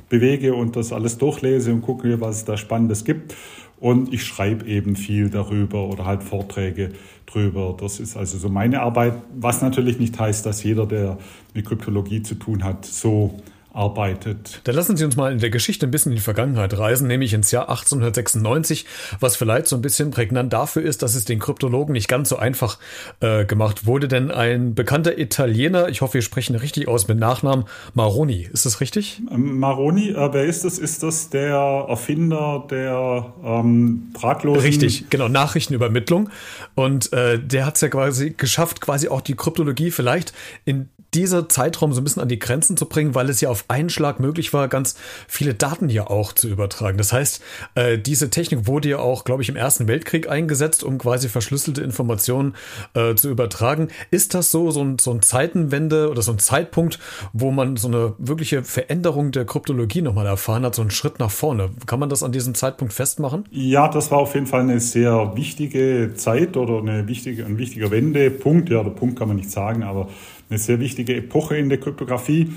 bewege 0.10 0.54
und 0.54 0.76
das 0.76 0.94
alles 0.94 1.18
durchlese 1.18 1.74
und 1.74 1.82
gucke, 1.82 2.22
was 2.22 2.38
es 2.38 2.46
da 2.46 2.58
Spannendes 2.58 3.04
gibt. 3.04 3.36
Und 3.80 4.12
ich 4.12 4.24
schreibe 4.24 4.66
eben 4.66 4.96
viel 4.96 5.30
darüber 5.30 5.88
oder 5.88 6.06
halt 6.06 6.24
Vorträge 6.24 6.94
drüber. 7.28 7.78
Das 7.80 8.00
ist 8.00 8.18
also 8.18 8.38
so 8.40 8.50
meine 8.50 8.82
Arbeit, 8.82 9.14
was 9.36 9.62
natürlich 9.62 10.00
nicht 10.00 10.20
heißt, 10.20 10.46
dass 10.46 10.64
jeder, 10.64 10.88
der 10.88 11.20
mit 11.54 11.66
Kryptologie 11.66 12.24
zu 12.24 12.36
tun 12.36 12.64
hat, 12.64 12.86
so 12.86 13.40
arbeitet. 13.78 14.62
Dann 14.64 14.76
lassen 14.76 14.98
Sie 14.98 15.06
uns 15.06 15.16
mal 15.16 15.32
in 15.32 15.40
der 15.40 15.52
Geschichte 15.52 15.88
ein 15.88 15.92
bisschen 15.92 16.12
in 16.12 16.16
die 16.18 16.22
Vergangenheit 16.22 16.78
reisen, 16.78 17.08
nämlich 17.08 17.34
ins 17.34 17.52
Jahr 17.52 17.70
1896, 17.70 18.86
was 19.20 19.36
vielleicht 19.36 19.68
so 19.68 19.76
ein 19.76 19.82
bisschen 19.82 20.12
prägnant 20.12 20.52
dafür 20.52 20.82
ist, 20.82 21.04
dass 21.04 21.16
es 21.16 21.26
den 21.26 21.40
Kryptologen 21.40 21.94
nicht 21.94 22.08
ganz 22.08 22.30
so 22.30 22.38
einfach 22.38 22.80
äh, 23.20 23.46
gemacht 23.46 23.86
wurde. 23.86 24.08
Denn 24.08 24.32
ein 24.32 24.74
bekannter 24.74 25.18
Italiener, 25.18 25.90
ich 25.90 26.02
hoffe, 26.02 26.16
wir 26.16 26.22
sprechen 26.22 26.56
richtig 26.56 26.88
aus 26.88 27.08
mit 27.08 27.20
Nachnamen, 27.20 27.66
Maroni, 27.94 28.50
ist 28.52 28.66
das 28.66 28.82
richtig? 28.82 29.22
Ähm, 29.32 29.60
Maroni, 29.60 30.10
äh, 30.10 30.34
wer 30.34 30.46
ist 30.46 30.66
das? 30.66 30.80
Ist 30.80 31.04
das 31.04 31.30
der 31.30 31.86
Erfinder 31.88 32.66
der 32.70 33.34
ähm, 33.44 34.12
drahtlosen... 34.20 34.62
Richtig, 34.64 35.10
genau, 35.10 35.28
Nachrichtenübermittlung. 35.28 36.30
Und 36.74 37.14
äh, 37.14 37.40
der 37.40 37.66
hat 37.66 37.76
es 37.76 37.82
ja 37.82 37.90
quasi 37.90 38.32
geschafft, 38.32 38.82
quasi 38.82 39.08
auch 39.08 39.22
die 39.22 39.36
Kryptologie 39.36 39.92
vielleicht 39.92 40.34
in 40.66 40.90
dieser 41.18 41.50
Zeitraum 41.50 41.94
so 41.94 42.02
ein 42.02 42.04
bisschen 42.04 42.22
an 42.22 42.30
die 42.30 42.38
Grenzen 42.38 42.78
zu 42.78 42.86
bringen, 42.86 43.16
weil 43.16 43.30
es 43.30 43.42
ja 43.42 43.50
auf 43.50 43.66
einen 43.70 43.90
Schlag 43.90 44.20
möglich 44.20 44.54
war, 44.54 44.68
ganz 44.68 44.96
viele 45.28 45.56
Daten 45.56 45.90
ja 45.90 46.08
auch 46.08 46.32
zu 46.32 46.48
übertragen. 46.48 47.00
Das 47.00 47.12
heißt, 47.12 47.42
äh, 47.74 47.98
diese 47.98 48.30
Technik 48.30 48.68
wurde 48.68 48.90
ja 48.90 49.00
auch, 49.00 49.24
glaube 49.24 49.42
ich, 49.42 49.50
im 49.50 49.56
Ersten 49.56 49.88
Weltkrieg 49.88 50.30
eingesetzt, 50.30 50.84
um 50.84 51.00
quasi 51.00 51.28
verschlüsselte 51.28 51.82
Informationen 51.82 52.54
äh, 52.94 53.16
zu 53.16 53.30
übertragen. 53.30 53.88
Ist 54.12 54.36
das 54.36 54.52
so, 54.52 54.70
so 54.70 54.84
ein, 54.84 55.00
so 55.00 55.12
ein 55.12 55.24
Zeitenwende 55.24 56.12
oder 56.12 56.22
so 56.22 56.32
ein 56.32 56.38
Zeitpunkt, 56.38 57.00
wo 57.34 57.50
man 57.50 57.78
so 57.78 57.88
eine 57.88 58.14
wirkliche 58.20 58.64
Veränderung 58.64 59.32
der 59.32 59.46
Kryptologie 59.46 60.04
nochmal 60.04 60.28
erfahren 60.28 60.66
hat, 60.66 60.76
so 60.76 60.84
einen 60.84 60.92
Schritt 60.92 61.18
nach 61.18 61.32
vorne? 61.32 61.72
Kann 61.88 62.00
man 62.00 62.10
das 62.10 62.22
an 62.22 62.32
diesem 62.32 62.54
Zeitpunkt 62.54 62.94
festmachen? 62.94 63.46
Ja, 63.50 63.88
das 63.88 64.12
war 64.12 64.20
auf 64.20 64.36
jeden 64.36 64.46
Fall 64.46 64.62
eine 64.62 64.80
sehr 64.80 65.36
wichtige 65.36 66.12
Zeit 66.16 66.58
oder 66.58 66.78
eine 66.78 67.08
wichtige, 67.08 67.44
ein 67.44 67.58
wichtiger 67.58 67.90
Wendepunkt. 67.90 68.70
Ja, 68.70 68.84
der 68.84 68.92
Punkt 68.92 69.18
kann 69.18 69.30
man 69.30 69.38
nicht 69.38 69.50
sagen, 69.50 69.82
aber 69.82 70.10
eine 70.50 70.60
sehr 70.60 70.80
wichtige 70.80 71.16
Epoche 71.16 71.58
in 71.58 71.70
der 71.70 71.80
Kryptographie. 71.80 72.52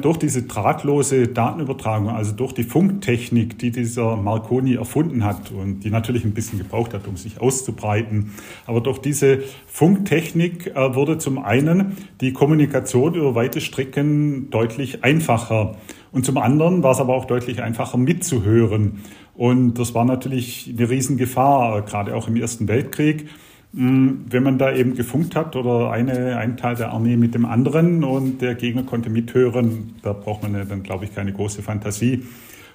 Durch 0.00 0.16
diese 0.16 0.44
drahtlose 0.44 1.28
Datenübertragung, 1.28 2.08
also 2.08 2.32
durch 2.32 2.52
die 2.52 2.62
Funktechnik, 2.62 3.58
die 3.58 3.70
dieser 3.70 4.16
Marconi 4.16 4.76
erfunden 4.76 5.22
hat 5.22 5.50
und 5.50 5.80
die 5.80 5.90
natürlich 5.90 6.24
ein 6.24 6.32
bisschen 6.32 6.58
gebraucht 6.58 6.94
hat, 6.94 7.06
um 7.06 7.18
sich 7.18 7.42
auszubreiten, 7.42 8.30
aber 8.64 8.80
durch 8.80 9.00
diese 9.00 9.40
Funktechnik 9.66 10.68
äh, 10.68 10.94
wurde 10.94 11.18
zum 11.18 11.36
einen 11.36 11.98
die 12.22 12.32
Kommunikation 12.32 13.12
über 13.12 13.34
weite 13.34 13.60
Strecken 13.60 14.48
deutlich 14.48 15.04
einfacher 15.04 15.76
und 16.10 16.24
zum 16.24 16.38
anderen 16.38 16.82
war 16.82 16.92
es 16.92 16.98
aber 16.98 17.14
auch 17.14 17.26
deutlich 17.26 17.62
einfacher 17.62 17.98
mitzuhören. 17.98 19.02
Und 19.34 19.74
das 19.74 19.94
war 19.94 20.06
natürlich 20.06 20.72
eine 20.74 20.88
Riesengefahr, 20.88 21.82
gerade 21.82 22.16
auch 22.16 22.26
im 22.28 22.36
Ersten 22.36 22.68
Weltkrieg 22.68 23.26
wenn 23.72 24.42
man 24.42 24.58
da 24.58 24.74
eben 24.74 24.94
gefunkt 24.94 25.36
hat 25.36 25.54
oder 25.54 25.90
eine, 25.90 26.38
ein 26.38 26.56
Teil 26.56 26.76
der 26.76 26.92
Armee 26.92 27.16
mit 27.16 27.34
dem 27.34 27.44
anderen 27.44 28.04
und 28.04 28.40
der 28.40 28.54
Gegner 28.54 28.84
konnte 28.84 29.10
mithören, 29.10 29.94
da 30.02 30.12
braucht 30.12 30.42
man 30.42 30.54
ja 30.54 30.64
dann, 30.64 30.82
glaube 30.82 31.04
ich, 31.04 31.14
keine 31.14 31.32
große 31.32 31.62
Fantasie, 31.62 32.22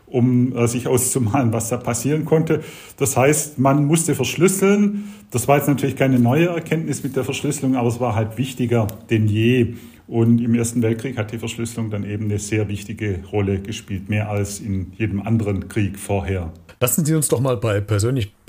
um 0.06 0.56
äh, 0.56 0.68
sich 0.68 0.88
auszumalen, 0.88 1.54
was 1.54 1.70
da 1.70 1.78
passieren 1.78 2.26
konnte. 2.26 2.62
Das 2.98 3.18
heißt, 3.18 3.58
man 3.58 3.86
musste 3.86 4.14
verschlüsseln. 4.14 5.06
Das 5.32 5.48
war 5.48 5.58
jetzt 5.58 5.68
natürlich 5.68 5.96
keine 5.96 6.20
neue 6.20 6.48
Erkenntnis 6.48 7.04
mit 7.04 7.16
der 7.16 7.24
Verschlüsselung, 7.24 7.76
aber 7.76 7.88
es 7.88 8.00
war 8.00 8.14
halt 8.14 8.38
wichtiger 8.38 8.88
denn 9.10 9.28
je. 9.28 9.76
Und 10.08 10.42
im 10.42 10.54
Ersten 10.56 10.82
Weltkrieg 10.82 11.18
hat 11.18 11.32
die 11.32 11.40
Verschlüsselung 11.40 11.90
dann 11.90 12.04
eben 12.04 12.26
eine 12.26 12.38
sehr 12.38 12.68
wichtige 12.68 13.22
Rolle 13.32 13.60
gespielt, 13.60 14.10
mehr 14.10 14.30
als 14.30 14.60
in 14.60 14.92
jedem 14.98 15.22
anderen 15.22 15.70
Krieg 15.70 15.98
vorher. 15.98 16.52
Lassen 16.82 17.06
Sie 17.06 17.16
uns 17.16 17.30
doch 17.30 17.40
mal 17.40 17.58
bei 17.58 17.80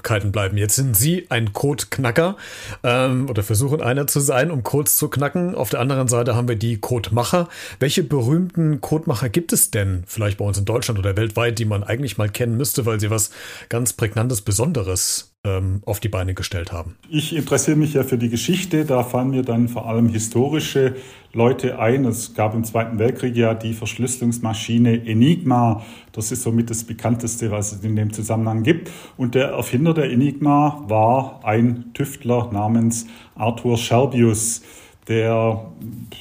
Persönlichkeiten 0.02 0.32
bleiben. 0.32 0.56
Jetzt 0.56 0.76
sind 0.76 0.96
Sie 0.96 1.26
ein 1.30 1.52
Codeknacker 1.52 2.36
ähm, 2.82 3.28
oder 3.28 3.42
versuchen 3.42 3.80
einer 3.80 4.06
zu 4.06 4.20
sein, 4.20 4.50
um 4.50 4.62
Codes 4.62 4.96
zu 4.96 5.08
knacken. 5.08 5.54
Auf 5.54 5.70
der 5.70 5.80
anderen 5.80 6.08
Seite 6.08 6.34
haben 6.34 6.48
wir 6.48 6.56
die 6.56 6.78
Codemacher. 6.78 7.48
Welche 7.78 8.02
berühmten 8.02 8.80
Codemacher 8.80 9.28
gibt 9.28 9.52
es 9.52 9.70
denn, 9.70 10.04
vielleicht 10.06 10.38
bei 10.38 10.44
uns 10.44 10.58
in 10.58 10.64
Deutschland 10.64 10.98
oder 10.98 11.16
weltweit, 11.16 11.58
die 11.58 11.64
man 11.64 11.84
eigentlich 11.84 12.18
mal 12.18 12.28
kennen 12.28 12.56
müsste, 12.56 12.84
weil 12.86 13.00
sie 13.00 13.10
was 13.10 13.30
ganz 13.68 13.92
Prägnantes, 13.92 14.42
Besonderes 14.42 15.31
ähm, 15.44 15.82
auf 15.86 15.98
die 15.98 16.08
Beine 16.08 16.34
gestellt 16.34 16.72
haben. 16.72 16.96
Ich 17.08 17.34
interessiere 17.34 17.76
mich 17.76 17.94
ja 17.94 18.04
für 18.04 18.18
die 18.18 18.28
Geschichte. 18.28 18.84
Da 18.84 19.02
fallen 19.02 19.30
mir 19.30 19.42
dann 19.42 19.68
vor 19.68 19.86
allem 19.88 20.08
historische 20.08 20.94
Leute 21.32 21.78
ein. 21.78 22.04
Es 22.04 22.34
gab 22.34 22.54
im 22.54 22.62
Zweiten 22.62 22.98
Weltkrieg 22.98 23.36
ja 23.36 23.54
die 23.54 23.74
Verschlüsselungsmaschine 23.74 25.04
Enigma. 25.04 25.84
Das 26.12 26.30
ist 26.30 26.42
somit 26.42 26.70
das 26.70 26.84
bekannteste, 26.84 27.50
was 27.50 27.72
es 27.72 27.82
in 27.82 27.96
dem 27.96 28.12
Zusammenhang 28.12 28.62
gibt. 28.62 28.90
Und 29.16 29.34
der 29.34 29.48
Erfinder 29.48 29.94
der 29.94 30.10
Enigma 30.10 30.84
war 30.86 31.40
ein 31.44 31.92
Tüftler 31.92 32.50
namens 32.52 33.06
Arthur 33.34 33.78
Scherbius 33.78 34.62
der 35.08 35.72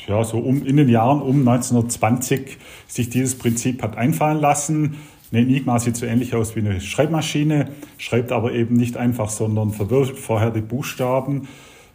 ja, 0.08 0.24
so 0.24 0.40
um, 0.40 0.66
in 0.66 0.78
den 0.78 0.90
Jahren 0.90 1.22
um 1.22 1.48
1920 1.48 2.58
sich 2.88 3.10
dieses 3.10 3.38
Prinzip 3.38 3.84
hat 3.84 3.96
einfallen 3.96 4.40
lassen. 4.40 4.98
Eine 5.32 5.44
Enigma 5.44 5.80
sieht 5.80 5.96
so 5.96 6.06
ähnlich 6.06 6.36
aus 6.36 6.56
wie 6.56 6.60
eine 6.60 6.82
Schreibmaschine, 6.82 7.70
schreibt 7.98 8.34
aber 8.34 8.52
eben 8.52 8.76
nicht 8.76 8.98
einfach, 8.98 9.30
sondern 9.30 9.72
verwirrt 9.72 10.18
vorher 10.18 10.52
die 10.52 10.62
Buchstaben. 10.62 11.48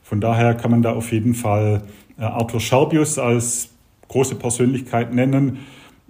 Von 0.03 0.23
daher 0.23 0.55
kann 0.55 0.71
man 0.71 0.83
da 0.83 0.95
auf 0.95 1.13
jeden 1.13 1.35
Fall 1.35 1.83
äh, 2.19 2.23
Arthur 2.23 2.61
Scherbius 2.61 3.19
als 3.19 3.71
große 4.09 4.37
Persönlichkeit 4.37 5.13
nennen. 5.13 5.59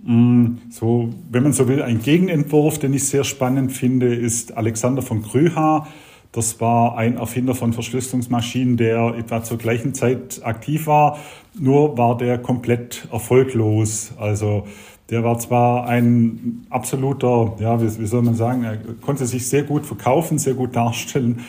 Mm, 0.05 0.59
so, 0.71 1.11
wenn 1.31 1.43
man 1.43 1.53
so 1.53 1.67
will, 1.67 1.83
ein 1.83 2.01
Gegenentwurf, 2.01 2.79
den 2.79 2.95
ich 2.95 3.09
sehr 3.09 3.25
spannend 3.25 3.73
finde, 3.73 4.15
ist 4.15 4.57
Alexander 4.57 5.03
von 5.03 5.23
Krüha. 5.23 5.89
Das 6.31 6.61
war 6.61 6.97
ein 6.97 7.17
Erfinder 7.17 7.55
von 7.55 7.73
Verschlüsselungsmaschinen, 7.73 8.77
der 8.77 9.15
etwa 9.19 9.43
zur 9.43 9.59
gleichen 9.59 9.95
Zeit 9.95 10.43
aktiv 10.45 10.87
war. 10.87 11.19
Nur 11.59 11.99
war 11.99 12.17
der 12.17 12.39
komplett 12.39 13.09
erfolglos. 13.11 14.13
Also 14.19 14.67
Der 15.11 15.23
war 15.23 15.39
zwar 15.39 15.87
ein 15.87 16.67
absoluter, 16.69 17.57
ja, 17.61 17.81
wie, 17.81 17.99
wie 17.99 18.07
soll 18.07 18.23
man 18.23 18.35
sagen, 18.35 18.65
er 18.65 18.77
konnte 19.01 19.27
sich 19.27 19.49
sehr 19.49 19.63
gut 19.63 19.87
verkaufen, 19.87 20.39
sehr 20.39 20.55
gut 20.55 20.75
darstellen, 20.75 21.45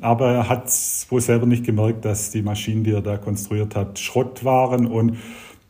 aber 0.00 0.32
er 0.32 0.48
hat 0.48 0.70
wohl 1.08 1.20
selber 1.20 1.46
nicht 1.46 1.64
gemerkt, 1.64 2.04
dass 2.04 2.30
die 2.30 2.42
Maschinen, 2.42 2.84
die 2.84 2.92
er 2.92 3.02
da 3.02 3.16
konstruiert 3.18 3.74
hat, 3.74 3.98
Schrott 3.98 4.44
waren. 4.44 4.86
Und 4.86 5.18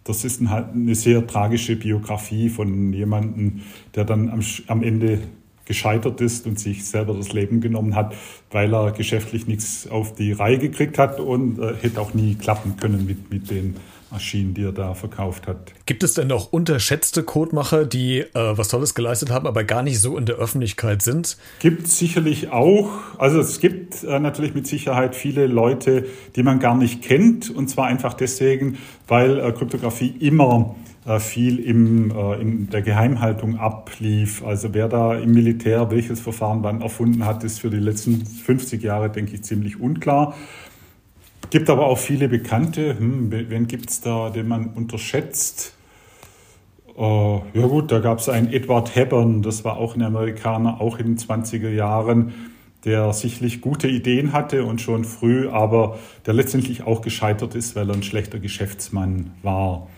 das 0.04 0.24
ist 0.24 0.46
halt 0.48 0.72
eine 0.74 0.94
sehr 0.94 1.26
tragische 1.26 1.76
Biografie 1.76 2.48
von 2.48 2.92
jemandem, 2.92 3.62
der 3.94 4.04
dann 4.04 4.28
am, 4.28 4.40
am 4.68 4.82
Ende 4.82 5.20
gescheitert 5.64 6.20
ist 6.20 6.46
und 6.46 6.58
sich 6.58 6.84
selber 6.84 7.14
das 7.14 7.32
Leben 7.32 7.60
genommen 7.60 7.94
hat, 7.94 8.14
weil 8.50 8.74
er 8.74 8.90
geschäftlich 8.90 9.46
nichts 9.46 9.88
auf 9.88 10.14
die 10.14 10.32
Reihe 10.32 10.58
gekriegt 10.58 10.98
hat 10.98 11.20
und 11.20 11.58
äh, 11.60 11.74
hätte 11.80 12.00
auch 12.00 12.12
nie 12.12 12.34
klappen 12.34 12.76
können 12.76 13.06
mit, 13.06 13.30
mit 13.30 13.50
den 13.50 13.76
Maschinen, 14.10 14.54
die 14.54 14.64
er 14.64 14.72
da 14.72 14.94
verkauft 14.94 15.46
hat. 15.46 15.72
Gibt 15.86 16.02
es 16.02 16.14
denn 16.14 16.28
noch 16.28 16.52
unterschätzte 16.52 17.22
Codemacher, 17.22 17.84
die 17.84 18.20
äh, 18.20 18.26
was 18.34 18.68
Tolles 18.68 18.94
geleistet 18.94 19.30
haben, 19.30 19.46
aber 19.46 19.64
gar 19.64 19.82
nicht 19.82 20.00
so 20.00 20.16
in 20.16 20.26
der 20.26 20.36
Öffentlichkeit 20.36 21.02
sind? 21.02 21.36
Gibt 21.60 21.88
sicherlich 21.88 22.50
auch. 22.50 22.90
Also 23.18 23.40
es 23.40 23.60
gibt 23.60 24.02
äh, 24.04 24.18
natürlich 24.18 24.54
mit 24.54 24.66
Sicherheit 24.66 25.14
viele 25.14 25.46
Leute, 25.46 26.06
die 26.36 26.42
man 26.42 26.58
gar 26.58 26.76
nicht 26.76 27.02
kennt. 27.02 27.50
Und 27.50 27.68
zwar 27.68 27.86
einfach 27.86 28.14
deswegen, 28.14 28.78
weil 29.06 29.38
äh, 29.38 29.52
Kryptographie 29.52 30.14
immer 30.20 30.74
äh, 31.06 31.18
viel 31.18 31.58
im, 31.60 32.10
äh, 32.10 32.40
in 32.40 32.68
der 32.68 32.82
Geheimhaltung 32.82 33.58
ablief. 33.58 34.44
Also 34.44 34.74
wer 34.74 34.88
da 34.88 35.14
im 35.14 35.32
Militär 35.32 35.90
welches 35.90 36.20
Verfahren 36.20 36.62
wann 36.62 36.82
erfunden 36.82 37.24
hat, 37.24 37.42
ist 37.42 37.60
für 37.60 37.70
die 37.70 37.78
letzten 37.78 38.26
50 38.26 38.82
Jahre, 38.82 39.08
denke 39.08 39.34
ich, 39.34 39.42
ziemlich 39.42 39.80
unklar. 39.80 40.34
Gibt 41.48 41.70
aber 41.70 41.86
auch 41.86 41.98
viele 41.98 42.28
Bekannte. 42.28 42.98
Hm, 42.98 43.30
wen 43.30 43.66
gibt 43.66 43.90
es 43.90 44.00
da, 44.02 44.30
den 44.30 44.46
man 44.46 44.68
unterschätzt? 44.68 45.74
Uh, 46.96 47.40
ja 47.54 47.66
gut, 47.66 47.90
da 47.90 48.00
gab 48.00 48.18
es 48.18 48.28
einen 48.28 48.52
Edward 48.52 48.94
Hepburn, 48.94 49.40
das 49.40 49.64
war 49.64 49.78
auch 49.78 49.96
ein 49.96 50.02
Amerikaner, 50.02 50.82
auch 50.82 50.98
in 50.98 51.06
den 51.06 51.18
20er 51.18 51.70
Jahren, 51.70 52.34
der 52.84 53.14
sicherlich 53.14 53.62
gute 53.62 53.88
Ideen 53.88 54.34
hatte 54.34 54.64
und 54.66 54.82
schon 54.82 55.04
früh, 55.04 55.48
aber 55.48 55.98
der 56.26 56.34
letztendlich 56.34 56.82
auch 56.82 57.00
gescheitert 57.00 57.54
ist, 57.54 57.74
weil 57.74 57.88
er 57.88 57.94
ein 57.94 58.02
schlechter 58.02 58.38
Geschäftsmann 58.38 59.30
war. 59.42 59.88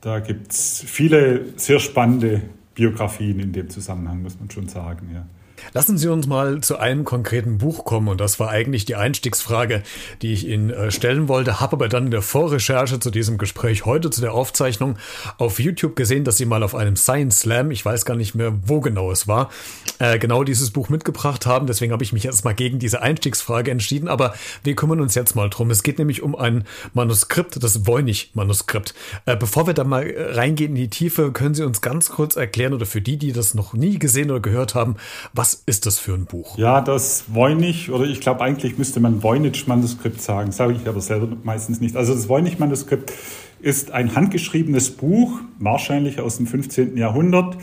Da 0.00 0.18
gibt 0.18 0.50
es 0.50 0.82
viele 0.84 1.56
sehr 1.56 1.78
spannende 1.78 2.42
Biografien 2.74 3.38
in 3.38 3.52
dem 3.52 3.70
Zusammenhang, 3.70 4.22
muss 4.22 4.38
man 4.40 4.50
schon 4.50 4.68
sagen. 4.68 5.10
Ja. 5.14 5.26
Lassen 5.72 5.98
Sie 5.98 6.08
uns 6.08 6.26
mal 6.26 6.60
zu 6.60 6.78
einem 6.78 7.04
konkreten 7.04 7.58
Buch 7.58 7.84
kommen. 7.84 8.08
Und 8.08 8.20
das 8.20 8.38
war 8.40 8.50
eigentlich 8.50 8.84
die 8.84 8.96
Einstiegsfrage, 8.96 9.82
die 10.20 10.32
ich 10.32 10.46
Ihnen 10.46 10.70
äh, 10.70 10.90
stellen 10.90 11.28
wollte. 11.28 11.60
Habe 11.60 11.76
aber 11.76 11.88
dann 11.88 12.06
in 12.06 12.10
der 12.10 12.22
Vorrecherche 12.22 13.00
zu 13.00 13.10
diesem 13.10 13.38
Gespräch 13.38 13.84
heute, 13.86 14.10
zu 14.10 14.20
der 14.20 14.34
Aufzeichnung, 14.34 14.96
auf 15.38 15.60
YouTube 15.60 15.96
gesehen, 15.96 16.24
dass 16.24 16.36
Sie 16.36 16.44
mal 16.44 16.62
auf 16.62 16.74
einem 16.74 16.96
Science 16.96 17.40
Slam, 17.40 17.70
ich 17.70 17.84
weiß 17.84 18.04
gar 18.04 18.16
nicht 18.16 18.34
mehr, 18.34 18.52
wo 18.66 18.80
genau 18.80 19.10
es 19.10 19.28
war, 19.28 19.50
äh, 19.98 20.18
genau 20.18 20.44
dieses 20.44 20.70
Buch 20.70 20.88
mitgebracht 20.88 21.46
haben. 21.46 21.66
Deswegen 21.66 21.92
habe 21.92 22.04
ich 22.04 22.12
mich 22.12 22.24
erstmal 22.24 22.54
gegen 22.54 22.78
diese 22.78 23.02
Einstiegsfrage 23.02 23.70
entschieden. 23.70 24.08
Aber 24.08 24.34
wir 24.64 24.74
kümmern 24.74 25.00
uns 25.00 25.14
jetzt 25.14 25.34
mal 25.34 25.48
drum. 25.48 25.70
Es 25.70 25.82
geht 25.82 25.98
nämlich 25.98 26.22
um 26.22 26.34
ein 26.34 26.64
Manuskript, 26.94 27.62
das 27.62 27.86
Voynich-Manuskript. 27.86 28.94
Äh, 29.26 29.36
bevor 29.36 29.66
wir 29.66 29.74
da 29.74 29.84
mal 29.84 30.12
reingehen 30.16 30.70
in 30.70 30.76
die 30.76 30.90
Tiefe, 30.90 31.32
können 31.32 31.54
Sie 31.54 31.64
uns 31.64 31.80
ganz 31.80 32.10
kurz 32.10 32.36
erklären 32.36 32.74
oder 32.74 32.86
für 32.86 33.00
die, 33.00 33.16
die 33.16 33.32
das 33.32 33.54
noch 33.54 33.72
nie 33.72 33.98
gesehen 33.98 34.30
oder 34.30 34.40
gehört 34.40 34.74
haben, 34.74 34.96
was 35.32 35.51
ist 35.54 35.86
das 35.86 35.98
für 35.98 36.14
ein 36.14 36.26
Buch? 36.26 36.58
Ja, 36.58 36.80
das 36.80 37.24
Voynich, 37.28 37.90
oder 37.90 38.04
ich 38.04 38.20
glaube 38.20 38.42
eigentlich 38.42 38.78
müsste 38.78 39.00
man 39.00 39.22
Voynich-Manuskript 39.22 40.20
sagen, 40.20 40.52
sage 40.52 40.74
ich 40.74 40.88
aber 40.88 41.00
selber 41.00 41.36
meistens 41.42 41.80
nicht. 41.80 41.96
Also 41.96 42.14
das 42.14 42.28
Voynich-Manuskript 42.28 43.12
ist 43.60 43.92
ein 43.92 44.14
handgeschriebenes 44.14 44.90
Buch, 44.90 45.40
wahrscheinlich 45.58 46.20
aus 46.20 46.36
dem 46.36 46.46
15. 46.46 46.96
Jahrhundert 46.96 47.56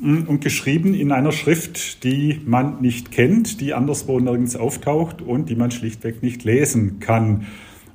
mm, 0.00 0.22
und 0.26 0.40
geschrieben 0.40 0.94
in 0.94 1.12
einer 1.12 1.32
Schrift, 1.32 2.04
die 2.04 2.40
man 2.44 2.80
nicht 2.80 3.10
kennt, 3.10 3.60
die 3.60 3.74
anderswo 3.74 4.20
nirgends 4.20 4.56
auftaucht 4.56 5.22
und 5.22 5.48
die 5.48 5.56
man 5.56 5.70
schlichtweg 5.70 6.22
nicht 6.22 6.44
lesen 6.44 7.00
kann. 7.00 7.46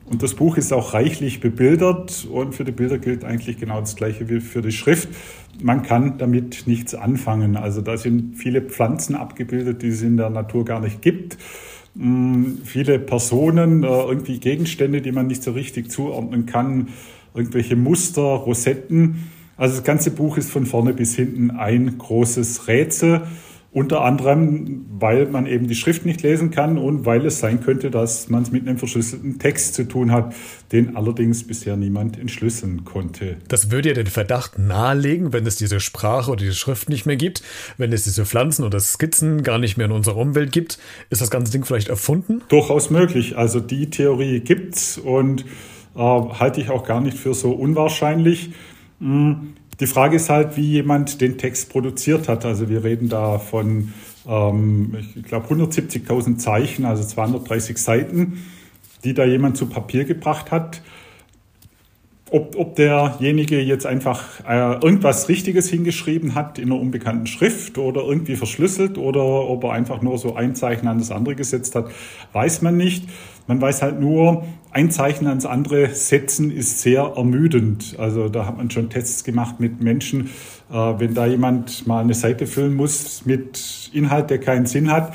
Und 0.05 0.21
das 0.21 0.35
Buch 0.35 0.57
ist 0.57 0.71
auch 0.71 0.93
reichlich 0.93 1.39
bebildert 1.39 2.27
und 2.31 2.53
für 2.53 2.63
die 2.63 2.71
Bilder 2.71 2.99
gilt 2.99 3.23
eigentlich 3.23 3.57
genau 3.57 3.79
das 3.79 3.95
Gleiche 3.95 4.29
wie 4.29 4.39
für 4.39 4.61
die 4.61 4.71
Schrift. 4.71 5.09
Man 5.61 5.81
kann 5.81 6.19
damit 6.19 6.67
nichts 6.67 6.93
anfangen. 6.93 7.57
Also 7.57 7.81
da 7.81 7.97
sind 7.97 8.35
viele 8.37 8.61
Pflanzen 8.61 9.15
abgebildet, 9.15 9.81
die 9.81 9.87
es 9.87 10.03
in 10.03 10.15
der 10.15 10.29
Natur 10.29 10.63
gar 10.63 10.79
nicht 10.79 11.01
gibt. 11.01 11.37
Hm, 11.97 12.59
viele 12.63 12.99
Personen, 12.99 13.83
äh, 13.83 13.87
irgendwie 13.87 14.39
Gegenstände, 14.39 15.01
die 15.01 15.11
man 15.11 15.25
nicht 15.25 15.41
so 15.41 15.53
richtig 15.53 15.89
zuordnen 15.89 16.45
kann, 16.45 16.89
irgendwelche 17.33 17.75
Muster, 17.75 18.21
Rosetten. 18.21 19.31
Also 19.57 19.75
das 19.75 19.83
ganze 19.83 20.11
Buch 20.11 20.37
ist 20.37 20.51
von 20.51 20.67
vorne 20.67 20.93
bis 20.93 21.15
hinten 21.15 21.51
ein 21.51 21.97
großes 21.97 22.67
Rätsel. 22.67 23.23
Unter 23.75 24.05
anderem, 24.05 24.85
weil 24.99 25.25
man 25.25 25.47
eben 25.47 25.67
die 25.67 25.75
Schrift 25.75 26.05
nicht 26.05 26.21
lesen 26.23 26.49
kann 26.49 26.77
und 26.77 27.05
weil 27.05 27.25
es 27.25 27.39
sein 27.39 27.59
könnte, 27.59 27.91
dass 27.91 28.29
man 28.29 28.41
es 28.41 28.49
mit 28.49 28.65
einem 28.65 28.77
verschlüsselten 28.77 29.37
Text 29.37 29.73
zu 29.73 29.85
tun 29.85 30.13
hat, 30.13 30.33
den 30.71 30.95
allerdings 30.95 31.45
bisher 31.45 31.75
niemand 31.75 32.17
entschlüsseln 32.17 32.85
konnte. 32.85 33.35
Das 33.49 33.71
würde 33.71 33.89
ja 33.89 33.93
den 33.93 34.07
Verdacht 34.07 34.57
nahelegen, 34.57 35.33
wenn 35.33 35.45
es 35.45 35.57
diese 35.57 35.81
Sprache 35.81 36.31
oder 36.31 36.39
diese 36.39 36.53
Schrift 36.53 36.87
nicht 36.87 37.05
mehr 37.05 37.17
gibt, 37.17 37.43
wenn 37.77 37.91
es 37.91 38.05
diese 38.05 38.25
Pflanzen 38.25 38.63
oder 38.63 38.79
Skizzen 38.79 39.43
gar 39.43 39.57
nicht 39.57 39.75
mehr 39.75 39.87
in 39.87 39.91
unserer 39.91 40.15
Umwelt 40.15 40.53
gibt, 40.53 40.79
ist 41.09 41.19
das 41.19 41.29
ganze 41.29 41.51
Ding 41.51 41.65
vielleicht 41.65 41.89
erfunden? 41.89 42.43
Durchaus 42.47 42.89
möglich. 42.89 43.37
Also 43.37 43.59
die 43.59 43.89
Theorie 43.89 44.39
gibt's 44.39 44.97
und 44.97 45.43
äh, 45.95 45.99
halte 45.99 46.61
ich 46.61 46.69
auch 46.69 46.87
gar 46.87 47.01
nicht 47.01 47.17
für 47.17 47.33
so 47.33 47.51
unwahrscheinlich. 47.51 48.51
Hm, 49.01 49.55
die 49.79 49.87
Frage 49.87 50.15
ist 50.15 50.29
halt, 50.29 50.55
wie 50.57 50.71
jemand 50.71 51.21
den 51.21 51.37
Text 51.37 51.69
produziert 51.69 52.29
hat. 52.29 52.45
Also 52.45 52.69
wir 52.69 52.83
reden 52.83 53.09
da 53.09 53.39
von, 53.39 53.93
ähm, 54.27 54.97
ich 55.15 55.23
glaube, 55.23 55.53
170.000 55.53 56.37
Zeichen, 56.37 56.85
also 56.85 57.03
230 57.03 57.77
Seiten, 57.77 58.45
die 59.03 59.13
da 59.13 59.25
jemand 59.25 59.57
zu 59.57 59.67
Papier 59.67 60.05
gebracht 60.05 60.51
hat. 60.51 60.81
Ob, 62.31 62.55
ob 62.57 62.75
derjenige 62.75 63.61
jetzt 63.61 63.85
einfach 63.85 64.41
äh, 64.47 64.73
irgendwas 64.83 65.29
Richtiges 65.29 65.69
hingeschrieben 65.69 66.33
hat 66.33 66.57
in 66.57 66.71
einer 66.71 66.81
unbekannten 66.81 67.27
Schrift 67.27 67.77
oder 67.77 68.01
irgendwie 68.01 68.35
verschlüsselt 68.35 68.97
oder 68.97 69.23
ob 69.23 69.63
er 69.63 69.73
einfach 69.73 70.01
nur 70.01 70.17
so 70.17 70.35
ein 70.35 70.55
Zeichen 70.55 70.87
an 70.87 70.97
das 70.97 71.11
andere 71.11 71.35
gesetzt 71.35 71.75
hat, 71.75 71.91
weiß 72.33 72.61
man 72.63 72.77
nicht. 72.77 73.07
Man 73.47 73.61
weiß 73.61 73.83
halt 73.83 73.99
nur, 73.99 74.43
ein 74.75 74.91
Zeichen 74.91 75.27
ans 75.27 75.45
andere 75.45 75.95
setzen 75.95 76.51
ist 76.51 76.81
sehr 76.81 77.13
ermüdend. 77.15 77.95
Also 77.97 78.27
da 78.27 78.45
hat 78.45 78.57
man 78.57 78.69
schon 78.69 78.89
Tests 78.89 79.23
gemacht 79.23 79.61
mit 79.61 79.81
Menschen. 79.81 80.31
Äh, 80.69 80.73
wenn 80.73 81.13
da 81.13 81.25
jemand 81.25 81.87
mal 81.87 82.01
eine 82.01 82.13
Seite 82.13 82.45
füllen 82.45 82.75
muss 82.75 83.25
mit 83.25 83.89
Inhalt, 83.93 84.29
der 84.29 84.39
keinen 84.39 84.65
Sinn 84.65 84.91
hat, 84.91 85.13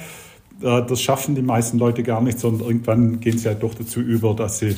äh, 0.62 0.82
das 0.86 1.02
schaffen 1.02 1.34
die 1.34 1.42
meisten 1.42 1.78
Leute 1.78 2.02
gar 2.02 2.22
nicht, 2.22 2.40
sondern 2.40 2.66
irgendwann 2.66 3.20
gehen 3.20 3.36
sie 3.36 3.48
halt 3.48 3.62
doch 3.62 3.74
dazu 3.74 4.00
über, 4.00 4.32
dass 4.32 4.60
sie 4.60 4.76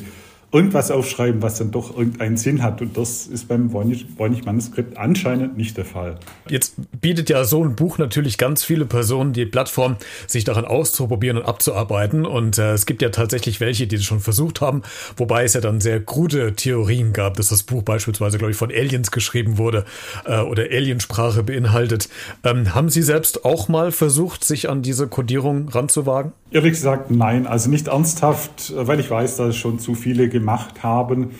irgendwas 0.53 0.91
aufschreiben, 0.91 1.41
was 1.41 1.57
dann 1.57 1.71
doch 1.71 1.97
irgendeinen 1.97 2.37
Sinn 2.37 2.61
hat. 2.61 2.81
Und 2.81 2.95
das 2.95 3.25
ist 3.25 3.47
beim 3.47 3.73
Voynich-Manuskript 3.73 4.97
anscheinend 4.97 5.57
nicht 5.57 5.75
der 5.77 5.85
Fall. 5.85 6.19
Jetzt 6.47 6.75
bietet 7.01 7.29
ja 7.29 7.43
so 7.43 7.65
ein 7.65 7.75
Buch 7.75 7.97
natürlich 7.97 8.37
ganz 8.37 8.63
viele 8.63 8.85
Personen 8.85 9.33
die 9.33 9.47
Plattform, 9.47 9.97
sich 10.27 10.43
daran 10.43 10.65
auszuprobieren 10.65 11.37
und 11.37 11.45
abzuarbeiten. 11.45 12.27
Und 12.27 12.59
äh, 12.59 12.73
es 12.73 12.85
gibt 12.85 13.01
ja 13.01 13.09
tatsächlich 13.09 13.59
welche, 13.59 13.87
die 13.87 13.95
das 13.95 14.05
schon 14.05 14.19
versucht 14.19 14.61
haben, 14.61 14.83
wobei 15.17 15.43
es 15.43 15.55
ja 15.55 15.61
dann 15.61 15.81
sehr 15.81 15.99
krude 15.99 16.53
Theorien 16.53 17.13
gab, 17.13 17.35
dass 17.37 17.49
das 17.49 17.63
Buch 17.63 17.81
beispielsweise, 17.81 18.37
glaube 18.37 18.51
ich, 18.51 18.57
von 18.57 18.69
Aliens 18.69 19.09
geschrieben 19.09 19.57
wurde 19.57 19.85
äh, 20.25 20.39
oder 20.39 20.63
Aliensprache 20.63 21.41
beinhaltet. 21.41 22.09
Ähm, 22.43 22.75
haben 22.75 22.89
Sie 22.89 23.01
selbst 23.01 23.43
auch 23.43 23.69
mal 23.69 23.91
versucht, 23.91 24.43
sich 24.43 24.69
an 24.69 24.83
diese 24.83 25.07
Codierung 25.07 25.69
ranzuwagen? 25.69 26.33
Ehrlich 26.51 26.73
gesagt, 26.73 27.09
nein. 27.09 27.47
Also 27.47 27.71
nicht 27.71 27.87
ernsthaft, 27.87 28.71
weil 28.75 28.99
ich 28.99 29.09
weiß, 29.09 29.37
dass 29.37 29.49
es 29.49 29.57
schon 29.57 29.79
zu 29.79 29.95
viele 29.95 30.29
gemacht 30.43 30.83
haben. 30.83 31.31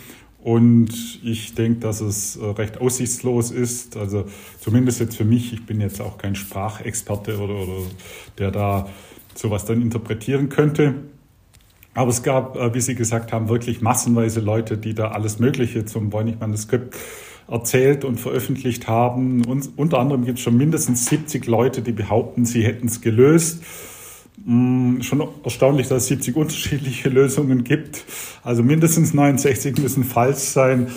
Und 0.42 1.20
ich 1.22 1.54
denke, 1.54 1.80
dass 1.80 2.00
es 2.00 2.36
äh, 2.36 2.44
recht 2.44 2.80
aussichtslos 2.80 3.50
ist. 3.50 3.96
Also 3.96 4.26
zumindest 4.60 5.00
jetzt 5.00 5.16
für 5.16 5.24
mich. 5.24 5.52
Ich 5.52 5.64
bin 5.64 5.80
jetzt 5.80 6.00
auch 6.00 6.18
kein 6.18 6.34
Sprachexperte 6.34 7.38
oder, 7.38 7.54
oder 7.54 7.82
der 8.38 8.50
da 8.50 8.88
sowas 9.34 9.64
dann 9.64 9.80
interpretieren 9.80 10.48
könnte. 10.48 10.94
Aber 11.94 12.10
es 12.10 12.22
gab, 12.22 12.56
äh, 12.56 12.74
wie 12.74 12.80
Sie 12.80 12.94
gesagt 12.94 13.32
haben, 13.32 13.48
wirklich 13.48 13.80
massenweise 13.80 14.40
Leute, 14.40 14.76
die 14.76 14.94
da 14.94 15.08
alles 15.08 15.38
Mögliche 15.38 15.84
zum 15.84 16.12
Voynich-Manuskript 16.12 16.94
erzählt 17.48 18.04
und 18.04 18.18
veröffentlicht 18.18 18.88
haben. 18.88 19.44
Und 19.44 19.70
unter 19.76 19.98
anderem 19.98 20.24
gibt 20.24 20.38
es 20.38 20.44
schon 20.44 20.56
mindestens 20.56 21.06
70 21.06 21.46
Leute, 21.46 21.82
die 21.82 21.92
behaupten, 21.92 22.44
sie 22.44 22.64
hätten 22.64 22.88
es 22.88 23.00
gelöst. 23.00 23.62
Mm, 24.36 25.00
schon 25.00 25.22
erstaunlich, 25.44 25.88
dass 25.88 26.02
es 26.04 26.08
70 26.08 26.36
unterschiedliche 26.36 27.08
Lösungen 27.08 27.64
gibt. 27.64 28.04
Also 28.42 28.62
mindestens 28.62 29.14
69 29.14 29.78
müssen 29.78 30.04
falsch 30.04 30.38
sein 30.38 30.88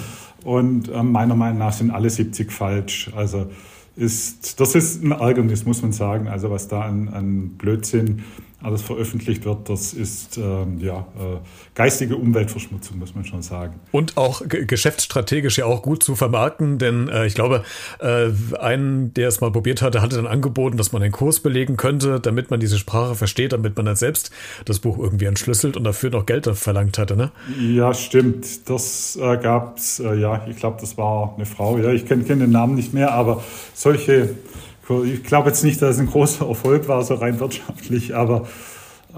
und 0.44 0.90
äh, 0.90 1.04
meiner 1.04 1.36
Meinung 1.36 1.60
nach 1.60 1.74
sind 1.74 1.92
alle 1.92 2.10
70 2.10 2.52
falsch. 2.52 3.12
Also 3.16 3.48
ist, 3.96 4.60
das 4.60 4.76
ist 4.76 5.04
ein 5.04 5.12
Ärgernis, 5.12 5.66
muss 5.66 5.82
man 5.82 5.92
sagen. 5.92 6.28
Also 6.28 6.50
was 6.50 6.68
da 6.68 6.82
an, 6.82 7.10
an 7.10 7.50
Blödsinn 7.58 8.24
alles 8.62 8.82
veröffentlicht 8.82 9.46
wird, 9.46 9.70
das 9.70 9.94
ist 9.94 10.38
ähm, 10.38 10.80
ja, 10.80 11.00
äh, 11.16 11.38
geistige 11.76 12.16
Umweltverschmutzung, 12.16 12.98
muss 12.98 13.14
man 13.14 13.24
schon 13.24 13.44
sagen. 13.44 13.80
Und 13.92 14.18
auch 14.18 14.42
geschäftsstrategisch 14.48 15.60
ja 15.60 15.66
auch 15.66 15.84
gut 15.84 16.02
zu 16.02 16.16
vermarkten, 16.16 16.80
denn 16.80 17.08
äh, 17.08 17.28
ich 17.28 17.36
glaube, 17.36 17.64
äh, 18.00 18.30
einen, 18.60 19.14
der 19.14 19.28
es 19.28 19.42
mal 19.42 19.52
probiert 19.52 19.84
hatte, 19.84 20.02
hatte 20.02 20.16
dann 20.16 20.26
angeboten, 20.26 20.76
dass 20.76 20.92
man 20.92 21.04
einen 21.04 21.12
Kurs 21.12 21.40
belegen 21.40 21.78
könnte, 21.78 22.20
damit 22.20 22.50
man 22.50 22.60
diese 22.60 22.80
Sprache 22.80 23.14
versteht, 23.14 23.54
damit 23.54 23.78
man 23.78 23.86
dann 23.86 23.96
selbst 23.96 24.32
das 24.66 24.80
Buch 24.80 24.98
irgendwie 24.98 25.26
entschlüsselt 25.26 25.78
und 25.78 25.84
dafür 25.84 26.10
noch 26.10 26.26
Geld 26.26 26.48
verlangt 26.48 26.98
hatte, 26.98 27.16
ne? 27.16 27.32
Ja, 27.60 27.94
stimmt. 27.94 28.68
Das 28.70 29.18
äh, 29.22 29.38
gab's, 29.38 30.00
äh, 30.00 30.16
ja, 30.16 30.48
ich 30.50 30.58
glaube, 30.58 30.78
das 30.82 30.98
war 30.98 31.36
eine 31.36 31.46
Frau, 31.46 31.78
ja, 31.78 31.92
ich 31.92 32.08
kenne 32.08 32.24
kenn 32.24 32.40
den 32.40 32.52
Namen 32.52 32.74
nicht 32.74 32.94
mehr, 32.94 33.12
aber 33.12 33.44
solche 33.76 34.30
ich 35.06 35.24
glaube 35.24 35.50
jetzt 35.50 35.64
nicht, 35.64 35.82
dass 35.82 35.96
es 35.96 36.00
ein 36.00 36.08
großer 36.08 36.48
Erfolg 36.48 36.88
war, 36.88 37.04
so 37.04 37.16
rein 37.16 37.40
wirtschaftlich, 37.40 38.16
aber 38.16 38.48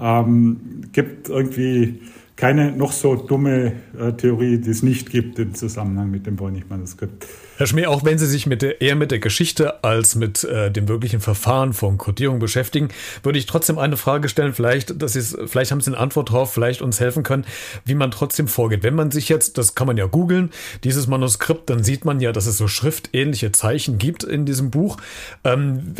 ähm, 0.00 0.82
gibt 0.92 1.28
irgendwie 1.28 2.00
keine 2.40 2.72
noch 2.72 2.92
so 2.92 3.16
dumme 3.16 3.74
äh, 4.00 4.12
Theorie, 4.12 4.58
die 4.58 4.70
es 4.70 4.82
nicht 4.82 5.10
gibt 5.10 5.38
im 5.38 5.54
Zusammenhang 5.54 6.10
mit 6.10 6.26
dem 6.26 6.38
Voynich-Manuskript. 6.38 7.26
Herr 7.58 7.66
Schmäh, 7.66 7.84
auch 7.84 8.06
wenn 8.06 8.16
Sie 8.16 8.26
sich 8.26 8.46
mit 8.46 8.62
der, 8.62 8.80
eher 8.80 8.96
mit 8.96 9.10
der 9.10 9.18
Geschichte 9.18 9.84
als 9.84 10.14
mit 10.14 10.44
äh, 10.44 10.70
dem 10.70 10.88
wirklichen 10.88 11.20
Verfahren 11.20 11.74
von 11.74 11.98
Codierung 11.98 12.38
beschäftigen, 12.38 12.88
würde 13.22 13.38
ich 13.38 13.44
trotzdem 13.44 13.76
eine 13.76 13.98
Frage 13.98 14.30
stellen, 14.30 14.54
vielleicht, 14.54 15.02
dass 15.02 15.36
vielleicht 15.44 15.70
haben 15.70 15.82
Sie 15.82 15.90
eine 15.90 15.98
Antwort 15.98 16.30
drauf, 16.30 16.54
vielleicht 16.54 16.80
uns 16.80 16.98
helfen 17.00 17.22
können, 17.22 17.44
wie 17.84 17.94
man 17.94 18.10
trotzdem 18.10 18.48
vorgeht. 18.48 18.82
Wenn 18.82 18.94
man 18.94 19.10
sich 19.10 19.28
jetzt, 19.28 19.58
das 19.58 19.74
kann 19.74 19.86
man 19.86 19.98
ja 19.98 20.06
googeln, 20.06 20.48
dieses 20.84 21.06
Manuskript, 21.06 21.68
dann 21.68 21.84
sieht 21.84 22.06
man 22.06 22.20
ja, 22.20 22.32
dass 22.32 22.46
es 22.46 22.56
so 22.56 22.66
schriftähnliche 22.66 23.52
Zeichen 23.52 23.98
gibt 23.98 24.24
in 24.24 24.46
diesem 24.46 24.70
Buch. 24.70 24.96
Ähm, 25.44 25.96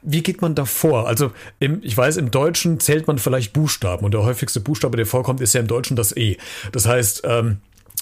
wie 0.00 0.22
geht 0.22 0.40
man 0.40 0.54
da 0.54 0.64
vor? 0.64 1.06
Also 1.06 1.32
im, 1.60 1.80
ich 1.82 1.94
weiß, 1.94 2.16
im 2.16 2.30
Deutschen 2.30 2.80
zählt 2.80 3.06
man 3.06 3.18
vielleicht 3.18 3.52
Buchstaben 3.52 4.06
und 4.06 4.14
der 4.14 4.22
häufigste 4.22 4.60
Buchstabe, 4.60 4.96
der 4.96 5.04
vorkommt, 5.04 5.42
ist 5.42 5.52
ja 5.52 5.57
im 5.58 5.66
Deutschen 5.66 5.96
das 5.96 6.16
E. 6.16 6.36
Das 6.72 6.86
heißt, 6.86 7.22
ähm, 7.24 7.58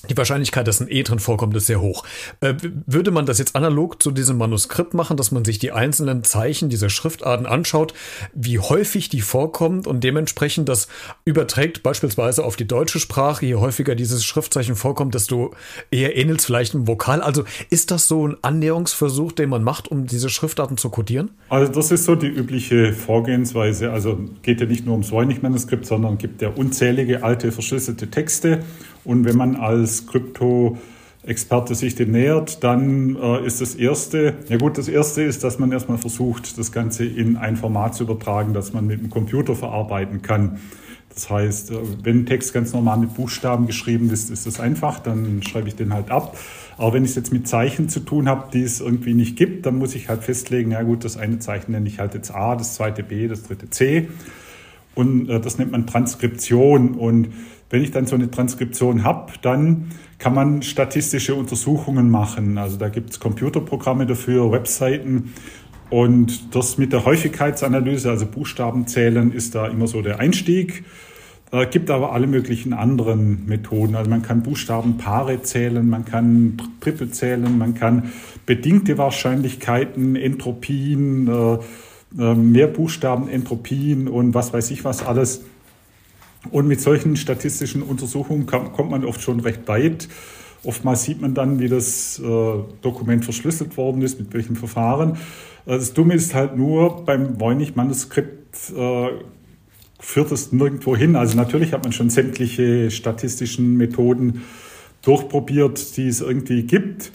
die 0.08 0.16
Wahrscheinlichkeit, 0.16 0.66
dass 0.66 0.80
ein 0.80 0.88
E 0.90 1.02
drin 1.02 1.18
vorkommt, 1.18 1.56
ist 1.56 1.66
sehr 1.66 1.80
hoch. 1.80 2.04
Äh, 2.40 2.54
würde 2.86 3.10
man 3.10 3.26
das 3.26 3.38
jetzt 3.38 3.56
analog 3.56 4.02
zu 4.02 4.10
diesem 4.10 4.38
Manuskript 4.38 4.94
machen, 4.94 5.16
dass 5.16 5.30
man 5.30 5.44
sich 5.44 5.58
die 5.58 5.72
einzelnen 5.72 6.25
Zeichen 6.25 6.68
dieser 6.68 6.88
Schriftarten 6.88 7.46
anschaut, 7.46 7.94
wie 8.34 8.58
häufig 8.58 9.08
die 9.08 9.20
vorkommt 9.20 9.86
und 9.86 10.02
dementsprechend 10.04 10.68
das 10.68 10.88
überträgt 11.25 11.82
beispielsweise 11.82 12.44
auf 12.44 12.56
die 12.56 12.66
deutsche 12.66 13.00
Sprache, 13.00 13.46
je 13.46 13.56
häufiger 13.56 13.94
dieses 13.94 14.25
Schriftzeichen 14.25 14.76
vorkommt, 14.76 15.14
desto 15.14 15.54
eher 15.90 16.16
ähnelt 16.16 16.40
es 16.40 16.46
vielleicht 16.46 16.75
einem 16.75 16.86
Vokal. 16.86 17.20
Also 17.20 17.44
ist 17.70 17.90
das 17.90 18.08
so 18.08 18.26
ein 18.26 18.36
Annäherungsversuch, 18.42 19.32
den 19.32 19.50
man 19.50 19.62
macht, 19.62 19.88
um 19.90 20.06
diese 20.06 20.28
Schriftarten 20.28 20.76
zu 20.76 20.90
codieren? 20.90 21.30
Also 21.48 21.72
das 21.72 21.90
ist 21.90 22.04
so 22.04 22.14
die 22.14 22.28
übliche 22.28 22.92
Vorgehensweise. 22.92 23.90
Also 23.90 24.18
geht 24.42 24.60
ja 24.60 24.66
nicht 24.66 24.84
nur 24.84 24.92
ums 24.92 25.10
Voynich-Manuskript, 25.10 25.86
sondern 25.86 26.18
gibt 26.18 26.42
ja 26.42 26.50
unzählige 26.50 27.22
alte 27.22 27.52
verschlüsselte 27.52 28.08
Texte 28.10 28.60
und 29.06 29.25
wenn 29.25 29.36
man 29.36 29.56
als 29.56 30.06
Krypto-Experte 30.06 31.75
sich 31.75 31.94
dem 31.94 32.12
nähert, 32.12 32.62
dann 32.64 33.16
äh, 33.16 33.46
ist 33.46 33.60
das 33.60 33.75
Erste, 33.75 34.34
ja 34.48 34.56
gut, 34.56 34.78
das 34.78 34.88
Erste 34.88 35.22
ist, 35.22 35.44
dass 35.44 35.58
man 35.58 35.72
erstmal 35.72 35.98
versucht, 35.98 36.58
das 36.58 36.72
Ganze 36.72 37.04
in 37.04 37.36
ein 37.36 37.56
Format 37.56 37.94
zu 37.94 38.04
übertragen, 38.04 38.52
das 38.52 38.72
man 38.72 38.86
mit 38.86 39.00
dem 39.00 39.10
Computer 39.10 39.54
verarbeiten 39.54 40.22
kann. 40.22 40.58
Das 41.14 41.30
heißt, 41.30 41.70
äh, 41.70 41.76
wenn 42.02 42.26
Text 42.26 42.52
ganz 42.52 42.72
normal 42.72 42.98
mit 42.98 43.14
Buchstaben 43.14 43.66
geschrieben 43.66 44.10
ist, 44.10 44.30
ist 44.30 44.46
das 44.46 44.60
einfach, 44.60 44.98
dann 44.98 45.42
schreibe 45.42 45.68
ich 45.68 45.75
den 45.75 45.94
halt 45.94 46.10
ab. 46.10 46.36
Aber 46.76 46.92
wenn 46.92 47.04
ich 47.04 47.10
es 47.10 47.16
jetzt 47.16 47.32
mit 47.32 47.48
Zeichen 47.48 47.88
zu 47.88 48.00
tun 48.00 48.28
habe, 48.28 48.50
die 48.52 48.62
es 48.62 48.80
irgendwie 48.80 49.14
nicht 49.14 49.36
gibt, 49.36 49.64
dann 49.64 49.78
muss 49.78 49.94
ich 49.94 50.08
halt 50.10 50.22
festlegen, 50.25 50.72
ja 50.72 50.82
gut, 50.82 51.04
das 51.04 51.16
eine 51.16 51.38
Zeichen 51.38 51.72
nenne 51.72 51.88
ich 51.88 52.00
halt 52.00 52.12
jetzt 52.12 52.34
A, 52.34 52.54
das 52.54 52.75
zweite 52.75 53.02
B, 53.02 53.28
das 53.28 53.44
dritte 53.44 53.70
C. 53.70 54.08
Und 54.94 55.28
äh, 55.30 55.40
das 55.40 55.58
nennt 55.58 55.72
man 55.72 55.86
Transkription. 55.86 56.94
Und 56.94 57.28
wenn 57.70 57.82
ich 57.82 57.90
dann 57.90 58.06
so 58.06 58.14
eine 58.14 58.30
Transkription 58.30 59.04
habe, 59.04 59.32
dann 59.42 59.90
kann 60.18 60.35
man 60.35 60.62
statistische 60.62 61.35
Untersuchungen 61.35 62.11
machen. 62.11 62.58
Also 62.58 62.76
da 62.76 62.88
gibt 62.88 63.11
es 63.11 63.20
Computerprogramme 63.20 64.06
dafür, 64.06 64.52
Webseiten. 64.52 65.35
Und 65.90 66.54
das 66.54 66.78
mit 66.78 66.92
der 66.92 67.04
Häufigkeitsanalyse, 67.04 68.11
also 68.11 68.26
Buchstaben 68.26 68.87
zählen, 68.87 69.32
ist 69.32 69.54
da 69.54 69.66
immer 69.66 69.87
so 69.87 70.02
der 70.02 70.18
Einstieg. 70.18 70.85
Äh, 71.52 71.66
gibt 71.66 71.90
aber 71.90 72.12
alle 72.12 72.26
möglichen 72.26 72.73
anderen 72.73 73.46
Methoden. 73.46 73.94
Also 73.94 74.11
man 74.11 74.23
kann 74.23 74.42
Buchstabenpaare 74.42 75.42
zählen, 75.42 75.88
man 75.88 76.04
kann 76.04 76.61
Triple 76.80 77.11
zählen, 77.11 77.56
man 77.56 77.75
kann 77.75 78.11
bedingte 78.46 78.98
Wahrscheinlichkeiten, 78.98 80.16
Entropien, 80.16 81.29
äh, 81.29 81.59
äh, 82.18 82.35
Mehrbuchstaben, 82.35 83.29
Entropien 83.29 84.09
und 84.09 84.35
was 84.35 84.52
weiß 84.52 84.70
ich 84.72 84.85
was 84.85 85.07
alles 85.07 85.44
und 86.50 86.68
mit 86.68 86.80
solchen 86.80 87.16
statistischen 87.16 87.82
Untersuchungen 87.82 88.46
kommt 88.46 88.90
man 88.90 89.04
oft 89.04 89.22
schon 89.22 89.40
recht 89.40 89.66
weit. 89.68 90.09
Oftmals 90.64 91.04
sieht 91.04 91.20
man 91.20 91.35
dann, 91.35 91.61
wie 91.61 91.68
das 91.68 92.18
äh, 92.18 92.22
Dokument 92.82 93.24
verschlüsselt 93.24 93.76
worden 93.76 94.02
ist, 94.02 94.18
mit 94.18 94.35
welchem 94.35 94.56
Verfahren. 94.56 95.12
Äh, 95.66 95.76
das 95.76 95.94
Dumme 95.94 96.14
ist 96.14 96.35
halt 96.35 96.56
nur, 96.56 97.04
beim 97.04 97.38
Voynich-Manuskript 97.38 98.72
äh, 98.76 99.09
führt 100.00 100.32
es 100.32 100.52
nirgendwo 100.52 100.96
hin. 100.96 101.16
Also 101.16 101.37
natürlich 101.37 101.72
hat 101.72 101.85
man 101.85 101.92
schon 101.92 102.11
sämtliche 102.11 102.90
statistischen 102.90 103.76
Methoden 103.76 104.42
durchprobiert, 105.02 105.96
die 105.96 106.09
es 106.09 106.20
irgendwie 106.20 106.64
gibt. 106.64 107.12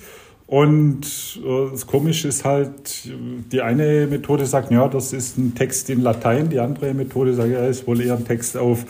Und 0.48 1.40
äh, 1.46 1.72
das 1.72 1.88
Komische 1.88 2.28
ist 2.28 2.44
halt, 2.44 3.10
die 3.52 3.62
eine 3.62 4.08
Methode 4.08 4.46
sagt, 4.46 4.72
ja, 4.72 4.88
das 4.88 5.14
ist 5.14 5.38
ein 5.38 5.56
Text 5.56 5.90
in 5.90 6.02
Latein, 6.02 6.50
die 6.50 6.60
andere 6.60 6.94
Methode 6.94 7.34
sagt, 7.34 7.52
ja, 7.52 7.66
ist 7.66 7.88
wohl 7.88 8.02
eher 8.02 8.18
ein 8.18 8.26
Text 8.26 8.58
auf 8.58 8.86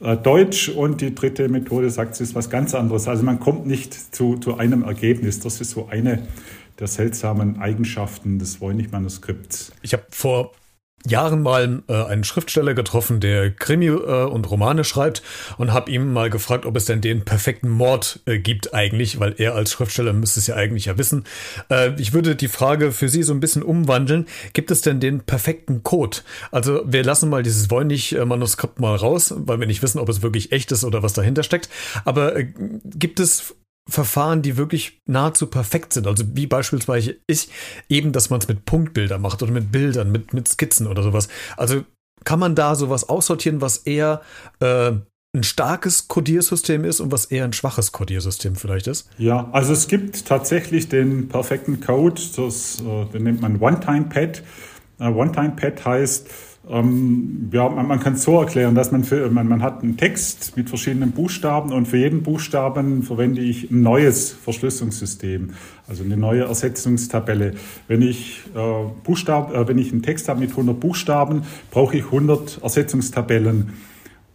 Deutsch 0.00 0.68
und 0.68 1.00
die 1.00 1.14
dritte 1.14 1.48
Methode 1.48 1.90
sagt, 1.90 2.14
es 2.14 2.20
ist 2.20 2.34
was 2.34 2.50
ganz 2.50 2.74
anderes. 2.74 3.08
Also 3.08 3.24
man 3.24 3.40
kommt 3.40 3.66
nicht 3.66 4.14
zu, 4.14 4.36
zu 4.36 4.56
einem 4.56 4.84
Ergebnis. 4.84 5.40
Das 5.40 5.60
ist 5.60 5.70
so 5.70 5.88
eine 5.88 6.28
der 6.78 6.86
seltsamen 6.86 7.58
Eigenschaften 7.58 8.38
des 8.38 8.60
Voynich-Manuskripts. 8.60 9.72
Ich 9.82 9.92
habe 9.92 10.04
vor 10.10 10.52
Jahren 11.06 11.42
mal 11.42 11.82
äh, 11.88 12.04
einen 12.04 12.24
Schriftsteller 12.24 12.74
getroffen, 12.74 13.20
der 13.20 13.50
Krimi 13.50 13.86
äh, 13.86 14.24
und 14.24 14.50
Romane 14.50 14.84
schreibt 14.84 15.22
und 15.56 15.72
habe 15.72 15.90
ihm 15.90 16.12
mal 16.12 16.28
gefragt, 16.28 16.66
ob 16.66 16.76
es 16.76 16.86
denn 16.86 17.00
den 17.00 17.24
perfekten 17.24 17.68
Mord 17.68 18.20
äh, 18.26 18.38
gibt 18.38 18.74
eigentlich, 18.74 19.20
weil 19.20 19.34
er 19.38 19.54
als 19.54 19.72
Schriftsteller 19.72 20.12
müsste 20.12 20.40
es 20.40 20.48
ja 20.48 20.56
eigentlich 20.56 20.86
ja 20.86 20.98
wissen. 20.98 21.24
Äh, 21.70 21.92
ich 22.00 22.12
würde 22.12 22.36
die 22.36 22.48
Frage 22.48 22.92
für 22.92 23.08
Sie 23.08 23.22
so 23.22 23.32
ein 23.32 23.40
bisschen 23.40 23.62
umwandeln. 23.62 24.26
Gibt 24.52 24.70
es 24.70 24.82
denn 24.82 25.00
den 25.00 25.20
perfekten 25.20 25.82
Code? 25.82 26.18
Also 26.50 26.82
wir 26.84 27.04
lassen 27.04 27.30
mal 27.30 27.42
dieses 27.42 27.70
Voynich-Manuskript 27.70 28.80
mal 28.80 28.96
raus, 28.96 29.32
weil 29.36 29.60
wir 29.60 29.66
nicht 29.66 29.82
wissen, 29.82 29.98
ob 29.98 30.08
es 30.08 30.22
wirklich 30.22 30.52
echt 30.52 30.72
ist 30.72 30.84
oder 30.84 31.02
was 31.02 31.12
dahinter 31.12 31.42
steckt. 31.42 31.68
Aber 32.04 32.36
äh, 32.36 32.46
gibt 32.84 33.20
es 33.20 33.54
Verfahren, 33.88 34.42
die 34.42 34.56
wirklich 34.56 35.00
nahezu 35.06 35.46
perfekt 35.46 35.94
sind. 35.94 36.06
Also 36.06 36.24
wie 36.34 36.46
beispielsweise 36.46 37.16
ich 37.26 37.48
eben, 37.88 38.12
dass 38.12 38.30
man 38.30 38.40
es 38.40 38.48
mit 38.48 38.64
Punktbildern 38.64 39.20
macht 39.20 39.42
oder 39.42 39.52
mit 39.52 39.72
Bildern, 39.72 40.12
mit, 40.12 40.34
mit 40.34 40.46
Skizzen 40.46 40.86
oder 40.86 41.02
sowas. 41.02 41.28
Also 41.56 41.84
kann 42.24 42.38
man 42.38 42.54
da 42.54 42.74
sowas 42.74 43.08
aussortieren, 43.08 43.60
was 43.60 43.78
eher 43.78 44.20
äh, 44.60 44.92
ein 45.34 45.42
starkes 45.42 46.08
Codiersystem 46.08 46.84
ist 46.84 47.00
und 47.00 47.12
was 47.12 47.26
eher 47.26 47.44
ein 47.44 47.52
schwaches 47.52 47.92
Codiersystem 47.92 48.56
vielleicht 48.56 48.86
ist? 48.86 49.08
Ja, 49.18 49.48
also 49.52 49.72
es 49.72 49.88
gibt 49.88 50.26
tatsächlich 50.26 50.88
den 50.88 51.28
perfekten 51.28 51.80
Code, 51.80 52.20
das, 52.36 52.80
äh, 52.80 53.04
den 53.12 53.22
nennt 53.24 53.40
man 53.40 53.60
One-Time-Pad. 53.60 54.42
Äh, 55.00 55.08
One-Time-Pad 55.08 55.84
heißt, 55.84 56.28
ähm, 56.70 57.48
ja, 57.52 57.68
man, 57.68 57.86
man 57.86 58.00
kann 58.00 58.14
es 58.14 58.24
so 58.24 58.38
erklären, 58.40 58.74
dass 58.74 58.92
man, 58.92 59.04
für, 59.04 59.30
man, 59.30 59.48
man 59.48 59.62
hat 59.62 59.82
einen 59.82 59.96
Text 59.96 60.56
mit 60.56 60.68
verschiedenen 60.68 61.12
Buchstaben 61.12 61.72
und 61.72 61.86
für 61.86 61.96
jeden 61.96 62.22
Buchstaben 62.22 63.02
verwende 63.02 63.40
ich 63.40 63.70
ein 63.70 63.82
neues 63.82 64.32
Verschlüsselungssystem, 64.32 65.54
also 65.88 66.04
eine 66.04 66.16
neue 66.16 66.42
Ersetzungstabelle. 66.42 67.54
Wenn 67.86 68.02
ich, 68.02 68.42
äh, 68.54 68.84
Buchstab, 69.04 69.54
äh, 69.54 69.66
wenn 69.66 69.78
ich 69.78 69.92
einen 69.92 70.02
Text 70.02 70.28
habe 70.28 70.40
mit 70.40 70.50
100 70.50 70.78
Buchstaben, 70.78 71.42
brauche 71.70 71.96
ich 71.96 72.04
100 72.04 72.60
Ersetzungstabellen. 72.62 73.72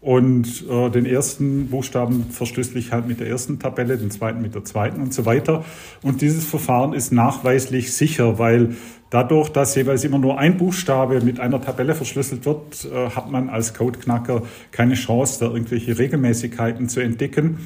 Und 0.04 0.66
äh, 0.70 0.90
den 0.90 1.06
ersten 1.06 1.70
Buchstaben 1.70 2.26
verschlüssel 2.30 2.76
ich 2.76 2.92
halt 2.92 3.08
mit 3.08 3.22
der 3.22 3.28
ersten 3.28 3.58
Tabelle, 3.58 3.98
den 3.98 4.12
zweiten 4.12 4.42
mit 4.42 4.54
der 4.54 4.66
zweiten 4.66 5.02
und 5.02 5.14
so 5.14 5.26
weiter. 5.26 5.64
Und 6.02 6.20
dieses 6.20 6.44
Verfahren 6.44 6.92
ist 6.92 7.14
nachweislich 7.14 7.94
sicher, 7.94 8.38
weil 8.38 8.76
dadurch, 9.12 9.48
dass 9.48 9.76
jeweils 9.76 10.04
immer 10.04 10.20
nur 10.20 10.38
ein 10.38 10.58
Buchstabe 10.58 11.22
mit 11.22 11.40
einer 11.40 11.62
Tabelle 11.62 11.96
verschlüsselt 11.96 12.46
wird, 12.46 12.86
äh, 12.94 13.12
hat 13.12 13.32
man 13.32 13.48
als 13.48 13.74
Codeknacker 13.74 14.42
keine 14.72 14.96
Chance, 14.96 15.40
da 15.40 15.46
irgendwelche 15.46 15.98
Regelmäßigkeiten 15.98 16.90
zu 16.90 17.00
entdecken. 17.00 17.60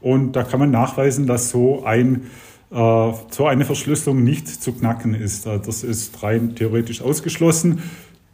Und 0.00 0.34
da 0.34 0.42
kann 0.42 0.58
man 0.58 0.72
nachweisen, 0.72 1.28
dass 1.28 1.50
so 1.50 1.84
ein 1.84 2.22
äh, 2.72 3.12
so 3.30 3.46
eine 3.46 3.64
Verschlüsselung 3.64 4.24
nicht 4.24 4.48
zu 4.48 4.72
knacken 4.72 5.14
ist. 5.14 5.46
Äh, 5.46 5.60
das 5.64 5.84
ist 5.84 6.20
rein 6.24 6.56
theoretisch 6.56 7.00
ausgeschlossen. 7.00 7.80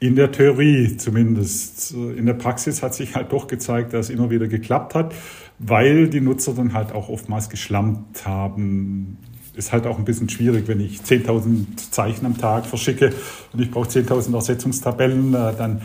In 0.02 0.16
der 0.16 0.32
Theorie 0.32 0.96
zumindest. 0.96 1.92
In 1.92 2.26
der 2.26 2.34
Praxis 2.34 2.82
hat 2.82 2.92
sich 2.92 3.14
halt 3.14 3.30
doch 3.30 3.46
gezeigt, 3.46 3.92
dass 3.92 4.06
es 4.06 4.10
immer 4.10 4.30
wieder 4.30 4.48
geklappt 4.48 4.96
hat, 4.96 5.14
weil 5.60 6.08
die 6.08 6.20
Nutzer 6.20 6.54
dann 6.54 6.72
halt 6.72 6.90
auch 6.90 7.08
oftmals 7.08 7.48
geschlampt 7.48 8.26
haben. 8.26 9.18
Ist 9.54 9.72
halt 9.72 9.86
auch 9.86 9.98
ein 9.98 10.04
bisschen 10.04 10.28
schwierig, 10.28 10.66
wenn 10.66 10.80
ich 10.80 11.02
10.000 11.02 11.92
Zeichen 11.92 12.26
am 12.26 12.36
Tag 12.36 12.66
verschicke 12.66 13.12
und 13.52 13.60
ich 13.60 13.70
brauche 13.70 13.88
10.000 13.88 14.34
Ersetzungstabellen, 14.34 15.34
äh, 15.34 15.54
dann 15.56 15.82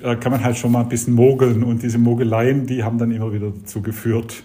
äh, 0.00 0.16
kann 0.16 0.32
man 0.32 0.42
halt 0.42 0.56
schon 0.56 0.72
mal 0.72 0.80
ein 0.80 0.88
bisschen 0.88 1.12
mogeln. 1.12 1.62
Und 1.62 1.82
diese 1.82 1.98
Mogeleien, 1.98 2.66
die 2.66 2.84
haben 2.84 2.96
dann 2.96 3.10
immer 3.10 3.34
wieder 3.34 3.50
dazu 3.50 3.82
geführt, 3.82 4.44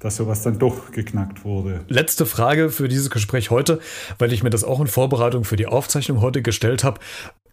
dass 0.00 0.16
sowas 0.16 0.42
dann 0.42 0.58
doch 0.58 0.92
geknackt 0.92 1.46
wurde. 1.46 1.86
Letzte 1.88 2.26
Frage 2.26 2.68
für 2.68 2.86
dieses 2.86 3.08
Gespräch 3.08 3.50
heute, 3.50 3.80
weil 4.18 4.30
ich 4.34 4.42
mir 4.42 4.50
das 4.50 4.62
auch 4.62 4.80
in 4.80 4.88
Vorbereitung 4.88 5.44
für 5.44 5.56
die 5.56 5.66
Aufzeichnung 5.66 6.20
heute 6.20 6.42
gestellt 6.42 6.84
habe. 6.84 7.00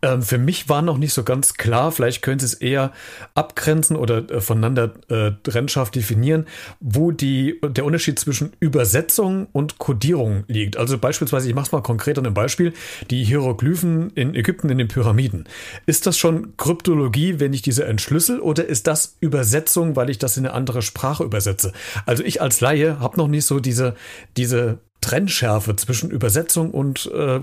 Ähm, 0.01 0.21
für 0.21 0.37
mich 0.37 0.69
war 0.69 0.81
noch 0.81 0.97
nicht 0.97 1.13
so 1.13 1.23
ganz 1.23 1.55
klar, 1.55 1.91
vielleicht 1.91 2.21
können 2.21 2.39
Sie 2.39 2.45
es 2.45 2.53
eher 2.53 2.91
abgrenzen 3.33 3.95
oder 3.95 4.29
äh, 4.29 4.41
voneinander 4.41 4.93
äh, 5.09 5.31
trennscharf 5.43 5.89
definieren, 5.91 6.45
wo 6.79 7.11
die, 7.11 7.59
der 7.63 7.85
Unterschied 7.85 8.19
zwischen 8.19 8.53
Übersetzung 8.59 9.47
und 9.51 9.79
Kodierung 9.79 10.43
liegt. 10.47 10.77
Also 10.77 10.97
beispielsweise, 10.97 11.49
ich 11.49 11.55
mache 11.55 11.67
es 11.67 11.71
mal 11.71 11.81
konkret 11.81 12.17
an 12.17 12.25
einem 12.25 12.33
Beispiel, 12.33 12.73
die 13.09 13.23
Hieroglyphen 13.23 14.11
in 14.11 14.35
Ägypten 14.35 14.69
in 14.69 14.77
den 14.77 14.87
Pyramiden. 14.87 15.45
Ist 15.85 16.05
das 16.05 16.17
schon 16.17 16.55
Kryptologie, 16.57 17.39
wenn 17.39 17.53
ich 17.53 17.61
diese 17.61 17.85
entschlüssel 17.85 18.39
oder 18.39 18.65
ist 18.65 18.87
das 18.87 19.17
Übersetzung, 19.19 19.95
weil 19.95 20.09
ich 20.09 20.19
das 20.19 20.37
in 20.37 20.45
eine 20.45 20.53
andere 20.53 20.81
Sprache 20.81 21.23
übersetze? 21.23 21.73
Also 22.05 22.23
ich 22.23 22.41
als 22.41 22.61
Laie 22.61 22.99
habe 22.99 23.17
noch 23.17 23.27
nicht 23.27 23.45
so 23.45 23.59
diese, 23.59 23.95
diese 24.35 24.79
Trennschärfe 25.07 25.73
zwischen 25.77 26.11
Übersetzung 26.11 26.71
und 26.71 27.09
äh, 27.13 27.39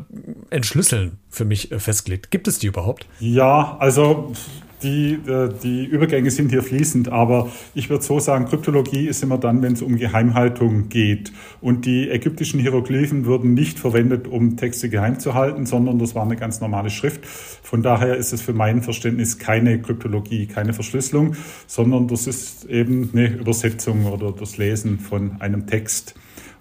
Entschlüsseln 0.50 1.18
für 1.30 1.46
mich 1.46 1.72
äh, 1.72 1.78
festgelegt. 1.78 2.30
Gibt 2.30 2.46
es 2.46 2.58
die 2.58 2.66
überhaupt? 2.66 3.06
Ja, 3.20 3.78
also 3.78 4.34
die, 4.82 5.14
äh, 5.14 5.48
die 5.62 5.86
Übergänge 5.86 6.30
sind 6.30 6.50
hier 6.50 6.62
fließend, 6.62 7.08
aber 7.08 7.50
ich 7.74 7.88
würde 7.88 8.04
so 8.04 8.20
sagen, 8.20 8.44
Kryptologie 8.44 9.06
ist 9.06 9.22
immer 9.22 9.38
dann, 9.38 9.62
wenn 9.62 9.72
es 9.72 9.80
um 9.80 9.96
Geheimhaltung 9.96 10.90
geht. 10.90 11.32
Und 11.62 11.86
die 11.86 12.10
ägyptischen 12.10 12.60
Hieroglyphen 12.60 13.24
wurden 13.24 13.54
nicht 13.54 13.78
verwendet, 13.78 14.28
um 14.28 14.58
Texte 14.58 14.90
geheim 14.90 15.18
zu 15.18 15.32
halten, 15.32 15.64
sondern 15.64 15.98
das 15.98 16.14
war 16.14 16.24
eine 16.24 16.36
ganz 16.36 16.60
normale 16.60 16.90
Schrift. 16.90 17.24
Von 17.24 17.82
daher 17.82 18.18
ist 18.18 18.34
es 18.34 18.42
für 18.42 18.52
mein 18.52 18.82
Verständnis 18.82 19.38
keine 19.38 19.80
Kryptologie, 19.80 20.46
keine 20.48 20.74
Verschlüsselung, 20.74 21.34
sondern 21.66 22.08
das 22.08 22.26
ist 22.26 22.66
eben 22.66 23.08
eine 23.14 23.28
Übersetzung 23.28 24.04
oder 24.04 24.32
das 24.32 24.58
Lesen 24.58 24.98
von 24.98 25.40
einem 25.40 25.66
Text. 25.66 26.14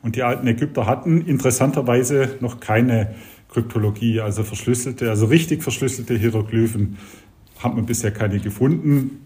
Und 0.03 0.17
die 0.17 0.23
alten 0.23 0.45
Ägypter 0.45 0.85
hatten 0.85 1.21
interessanterweise 1.21 2.37
noch 2.41 2.59
keine 2.59 3.15
Kryptologie, 3.49 4.19
also 4.19 4.43
verschlüsselte, 4.43 5.09
also 5.09 5.27
richtig 5.27 5.63
verschlüsselte 5.63 6.15
Hieroglyphen 6.15 6.97
hat 7.59 7.75
man 7.75 7.85
bisher 7.85 8.11
keine 8.11 8.39
gefunden. 8.39 9.25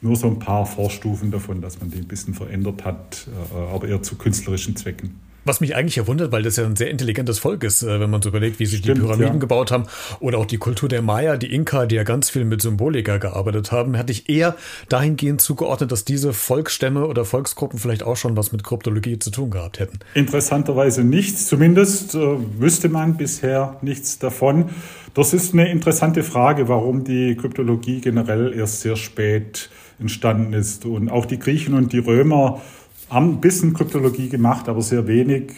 Nur 0.00 0.16
so 0.16 0.26
ein 0.26 0.38
paar 0.40 0.66
Vorstufen 0.66 1.30
davon, 1.30 1.62
dass 1.62 1.80
man 1.80 1.90
die 1.90 1.98
ein 1.98 2.08
bisschen 2.08 2.34
verändert 2.34 2.84
hat, 2.84 3.28
äh, 3.28 3.72
aber 3.72 3.88
eher 3.88 4.02
zu 4.02 4.16
künstlerischen 4.16 4.76
Zwecken. 4.76 5.20
Was 5.46 5.60
mich 5.60 5.76
eigentlich 5.76 5.94
ja 5.94 6.06
wundert, 6.08 6.32
weil 6.32 6.42
das 6.42 6.56
ja 6.56 6.64
ein 6.64 6.74
sehr 6.74 6.90
intelligentes 6.90 7.38
Volk 7.38 7.62
ist, 7.62 7.82
äh, 7.82 8.00
wenn 8.00 8.10
man 8.10 8.20
so 8.20 8.30
überlegt, 8.30 8.58
wie 8.58 8.66
sie 8.66 8.78
Stimmt, 8.78 8.98
die 8.98 9.02
Pyramiden 9.02 9.34
ja. 9.34 9.38
gebaut 9.38 9.70
haben 9.70 9.84
oder 10.18 10.38
auch 10.38 10.44
die 10.44 10.58
Kultur 10.58 10.88
der 10.88 11.02
Maya, 11.02 11.36
die 11.36 11.54
Inka, 11.54 11.86
die 11.86 11.94
ja 11.94 12.02
ganz 12.02 12.28
viel 12.28 12.44
mit 12.44 12.60
Symbolika 12.60 13.18
gearbeitet 13.18 13.70
haben, 13.70 13.94
hätte 13.94 14.10
ich 14.10 14.28
eher 14.28 14.56
dahingehend 14.88 15.40
zugeordnet, 15.40 15.92
dass 15.92 16.04
diese 16.04 16.32
Volksstämme 16.32 17.06
oder 17.06 17.24
Volksgruppen 17.24 17.78
vielleicht 17.78 18.02
auch 18.02 18.16
schon 18.16 18.36
was 18.36 18.50
mit 18.50 18.64
Kryptologie 18.64 19.20
zu 19.20 19.30
tun 19.30 19.50
gehabt 19.50 19.78
hätten. 19.78 20.00
Interessanterweise 20.14 21.04
nichts, 21.04 21.46
zumindest 21.46 22.16
äh, 22.16 22.18
wüsste 22.58 22.88
man 22.88 23.16
bisher 23.16 23.76
nichts 23.82 24.18
davon. 24.18 24.70
Das 25.14 25.32
ist 25.32 25.54
eine 25.54 25.70
interessante 25.70 26.24
Frage, 26.24 26.68
warum 26.68 27.04
die 27.04 27.36
Kryptologie 27.36 28.00
generell 28.00 28.52
erst 28.52 28.80
sehr 28.80 28.96
spät 28.96 29.70
entstanden 29.98 30.52
ist. 30.52 30.84
Und 30.84 31.08
auch 31.08 31.24
die 31.24 31.38
Griechen 31.38 31.74
und 31.74 31.92
die 31.92 31.98
Römer 31.98 32.60
haben 33.10 33.34
ein 33.34 33.40
bisschen 33.40 33.74
Kryptologie 33.74 34.28
gemacht, 34.28 34.68
aber 34.68 34.82
sehr 34.82 35.06
wenig 35.06 35.52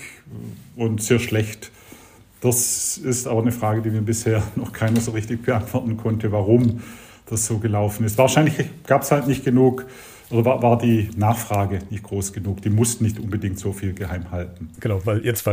und 0.76 1.02
sehr 1.02 1.18
schlecht. 1.18 1.70
Das 2.40 2.98
ist 2.98 3.26
aber 3.26 3.42
eine 3.42 3.52
Frage, 3.52 3.82
die 3.82 3.90
mir 3.90 4.02
bisher 4.02 4.42
noch 4.56 4.72
keiner 4.72 5.00
so 5.00 5.12
richtig 5.12 5.42
beantworten 5.42 5.96
konnte, 5.96 6.30
warum 6.32 6.80
das 7.26 7.46
so 7.46 7.58
gelaufen 7.58 8.06
ist. 8.06 8.16
Wahrscheinlich 8.18 8.54
gab 8.86 9.02
es 9.02 9.10
halt 9.10 9.26
nicht 9.26 9.44
genug 9.44 9.86
oder 10.30 10.44
war, 10.44 10.62
war 10.62 10.78
die 10.78 11.08
Nachfrage 11.16 11.80
nicht 11.88 12.02
groß 12.02 12.32
genug? 12.32 12.60
Die 12.60 12.68
mussten 12.68 13.04
nicht 13.04 13.18
unbedingt 13.18 13.58
so 13.58 13.72
viel 13.72 13.94
geheim 13.94 14.30
halten. 14.30 14.70
Genau, 14.80 15.00
weil 15.04 15.24
jetzt 15.24 15.48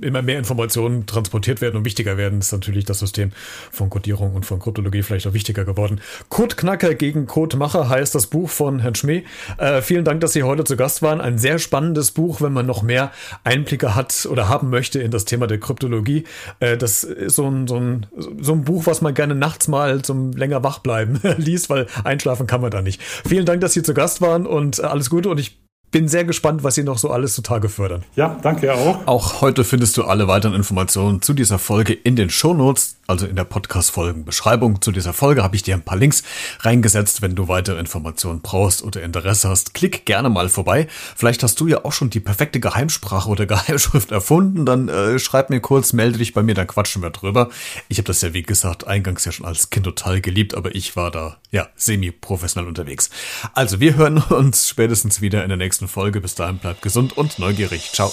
immer 0.00 0.22
mehr 0.22 0.38
Informationen 0.38 1.04
transportiert 1.04 1.60
werden 1.60 1.76
und 1.76 1.84
wichtiger 1.84 2.16
werden, 2.16 2.38
ist 2.38 2.52
natürlich 2.52 2.86
das 2.86 3.00
System 3.00 3.32
von 3.70 3.90
Codierung 3.90 4.34
und 4.34 4.46
von 4.46 4.58
Kryptologie 4.58 5.02
vielleicht 5.02 5.26
auch 5.26 5.34
wichtiger 5.34 5.64
geworden. 5.64 6.00
Codeknacker 6.30 6.94
gegen 6.94 7.26
Codemacher 7.26 7.90
heißt 7.90 8.14
das 8.14 8.28
Buch 8.28 8.48
von 8.48 8.78
Herrn 8.78 8.94
Schmee. 8.94 9.24
Äh, 9.58 9.82
vielen 9.82 10.04
Dank, 10.04 10.22
dass 10.22 10.32
Sie 10.32 10.42
heute 10.42 10.64
zu 10.64 10.76
Gast 10.76 11.02
waren. 11.02 11.20
Ein 11.20 11.36
sehr 11.36 11.58
spannendes 11.58 12.12
Buch, 12.12 12.40
wenn 12.40 12.54
man 12.54 12.64
noch 12.64 12.82
mehr 12.82 13.12
Einblicke 13.44 13.94
hat 13.94 14.26
oder 14.30 14.48
haben 14.48 14.70
möchte 14.70 14.98
in 15.00 15.10
das 15.10 15.26
Thema 15.26 15.46
der 15.46 15.60
Kryptologie. 15.60 16.24
Äh, 16.60 16.78
das 16.78 17.04
ist 17.04 17.36
so 17.36 17.46
ein, 17.50 17.66
so, 17.66 17.76
ein, 17.76 18.06
so 18.40 18.52
ein 18.52 18.64
Buch, 18.64 18.86
was 18.86 19.02
man 19.02 19.12
gerne 19.12 19.34
nachts 19.34 19.68
mal 19.68 20.00
zum 20.00 20.32
länger 20.32 20.64
wach 20.64 20.78
bleiben 20.78 21.20
liest, 21.36 21.68
weil 21.68 21.86
einschlafen 22.02 22.46
kann 22.46 22.62
man 22.62 22.70
da 22.70 22.80
nicht. 22.80 23.02
Vielen 23.02 23.44
Dank, 23.44 23.60
dass 23.60 23.74
Sie 23.74 23.82
zu 23.82 23.92
Gast 23.92 24.05
Gast 24.06 24.20
waren 24.20 24.46
und 24.46 24.84
alles 24.84 25.10
Gute 25.10 25.28
und 25.28 25.40
ich 25.40 25.58
bin 25.90 26.06
sehr 26.06 26.24
gespannt, 26.24 26.62
was 26.62 26.76
Sie 26.76 26.84
noch 26.84 26.96
so 26.96 27.10
alles 27.10 27.34
zutage 27.34 27.68
fördern. 27.68 28.04
Ja, 28.14 28.38
danke 28.40 28.72
auch. 28.72 29.04
Auch 29.06 29.40
heute 29.40 29.64
findest 29.64 29.96
du 29.96 30.04
alle 30.04 30.28
weiteren 30.28 30.54
Informationen 30.54 31.22
zu 31.22 31.34
dieser 31.34 31.58
Folge 31.58 31.92
in 31.92 32.14
den 32.14 32.30
Shownotes, 32.30 32.95
also 33.06 33.26
in 33.26 33.36
der 33.36 33.44
Podcast-Folgenbeschreibung. 33.44 34.80
Zu 34.80 34.92
dieser 34.92 35.12
Folge 35.12 35.42
habe 35.42 35.56
ich 35.56 35.62
dir 35.62 35.74
ein 35.74 35.82
paar 35.82 35.96
Links 35.96 36.22
reingesetzt. 36.60 37.22
Wenn 37.22 37.34
du 37.34 37.48
weitere 37.48 37.78
Informationen 37.78 38.40
brauchst 38.40 38.82
oder 38.82 39.02
Interesse 39.02 39.48
hast, 39.48 39.74
klick 39.74 40.06
gerne 40.06 40.28
mal 40.28 40.48
vorbei. 40.48 40.88
Vielleicht 41.14 41.42
hast 41.42 41.60
du 41.60 41.66
ja 41.66 41.84
auch 41.84 41.92
schon 41.92 42.10
die 42.10 42.20
perfekte 42.20 42.60
Geheimsprache 42.60 43.28
oder 43.28 43.46
Geheimschrift 43.46 44.10
erfunden. 44.10 44.66
Dann 44.66 44.88
äh, 44.88 45.18
schreib 45.18 45.50
mir 45.50 45.60
kurz, 45.60 45.92
melde 45.92 46.18
dich 46.18 46.32
bei 46.32 46.42
mir, 46.42 46.54
dann 46.54 46.66
quatschen 46.66 47.02
wir 47.02 47.10
drüber. 47.10 47.50
Ich 47.88 47.98
habe 47.98 48.06
das 48.06 48.20
ja, 48.22 48.34
wie 48.34 48.42
gesagt, 48.42 48.86
eingangs 48.86 49.24
ja 49.24 49.32
schon 49.32 49.46
als 49.46 49.70
Kind 49.70 49.84
total 49.84 50.20
geliebt, 50.20 50.54
aber 50.54 50.74
ich 50.74 50.96
war 50.96 51.10
da, 51.10 51.38
ja, 51.50 51.68
semi-professionell 51.76 52.68
unterwegs. 52.68 53.10
Also, 53.54 53.80
wir 53.80 53.96
hören 53.96 54.18
uns 54.30 54.68
spätestens 54.68 55.20
wieder 55.20 55.42
in 55.42 55.48
der 55.48 55.58
nächsten 55.58 55.88
Folge. 55.88 56.20
Bis 56.20 56.34
dahin 56.34 56.58
bleibt 56.58 56.82
gesund 56.82 57.16
und 57.16 57.38
neugierig. 57.38 57.92
Ciao. 57.92 58.12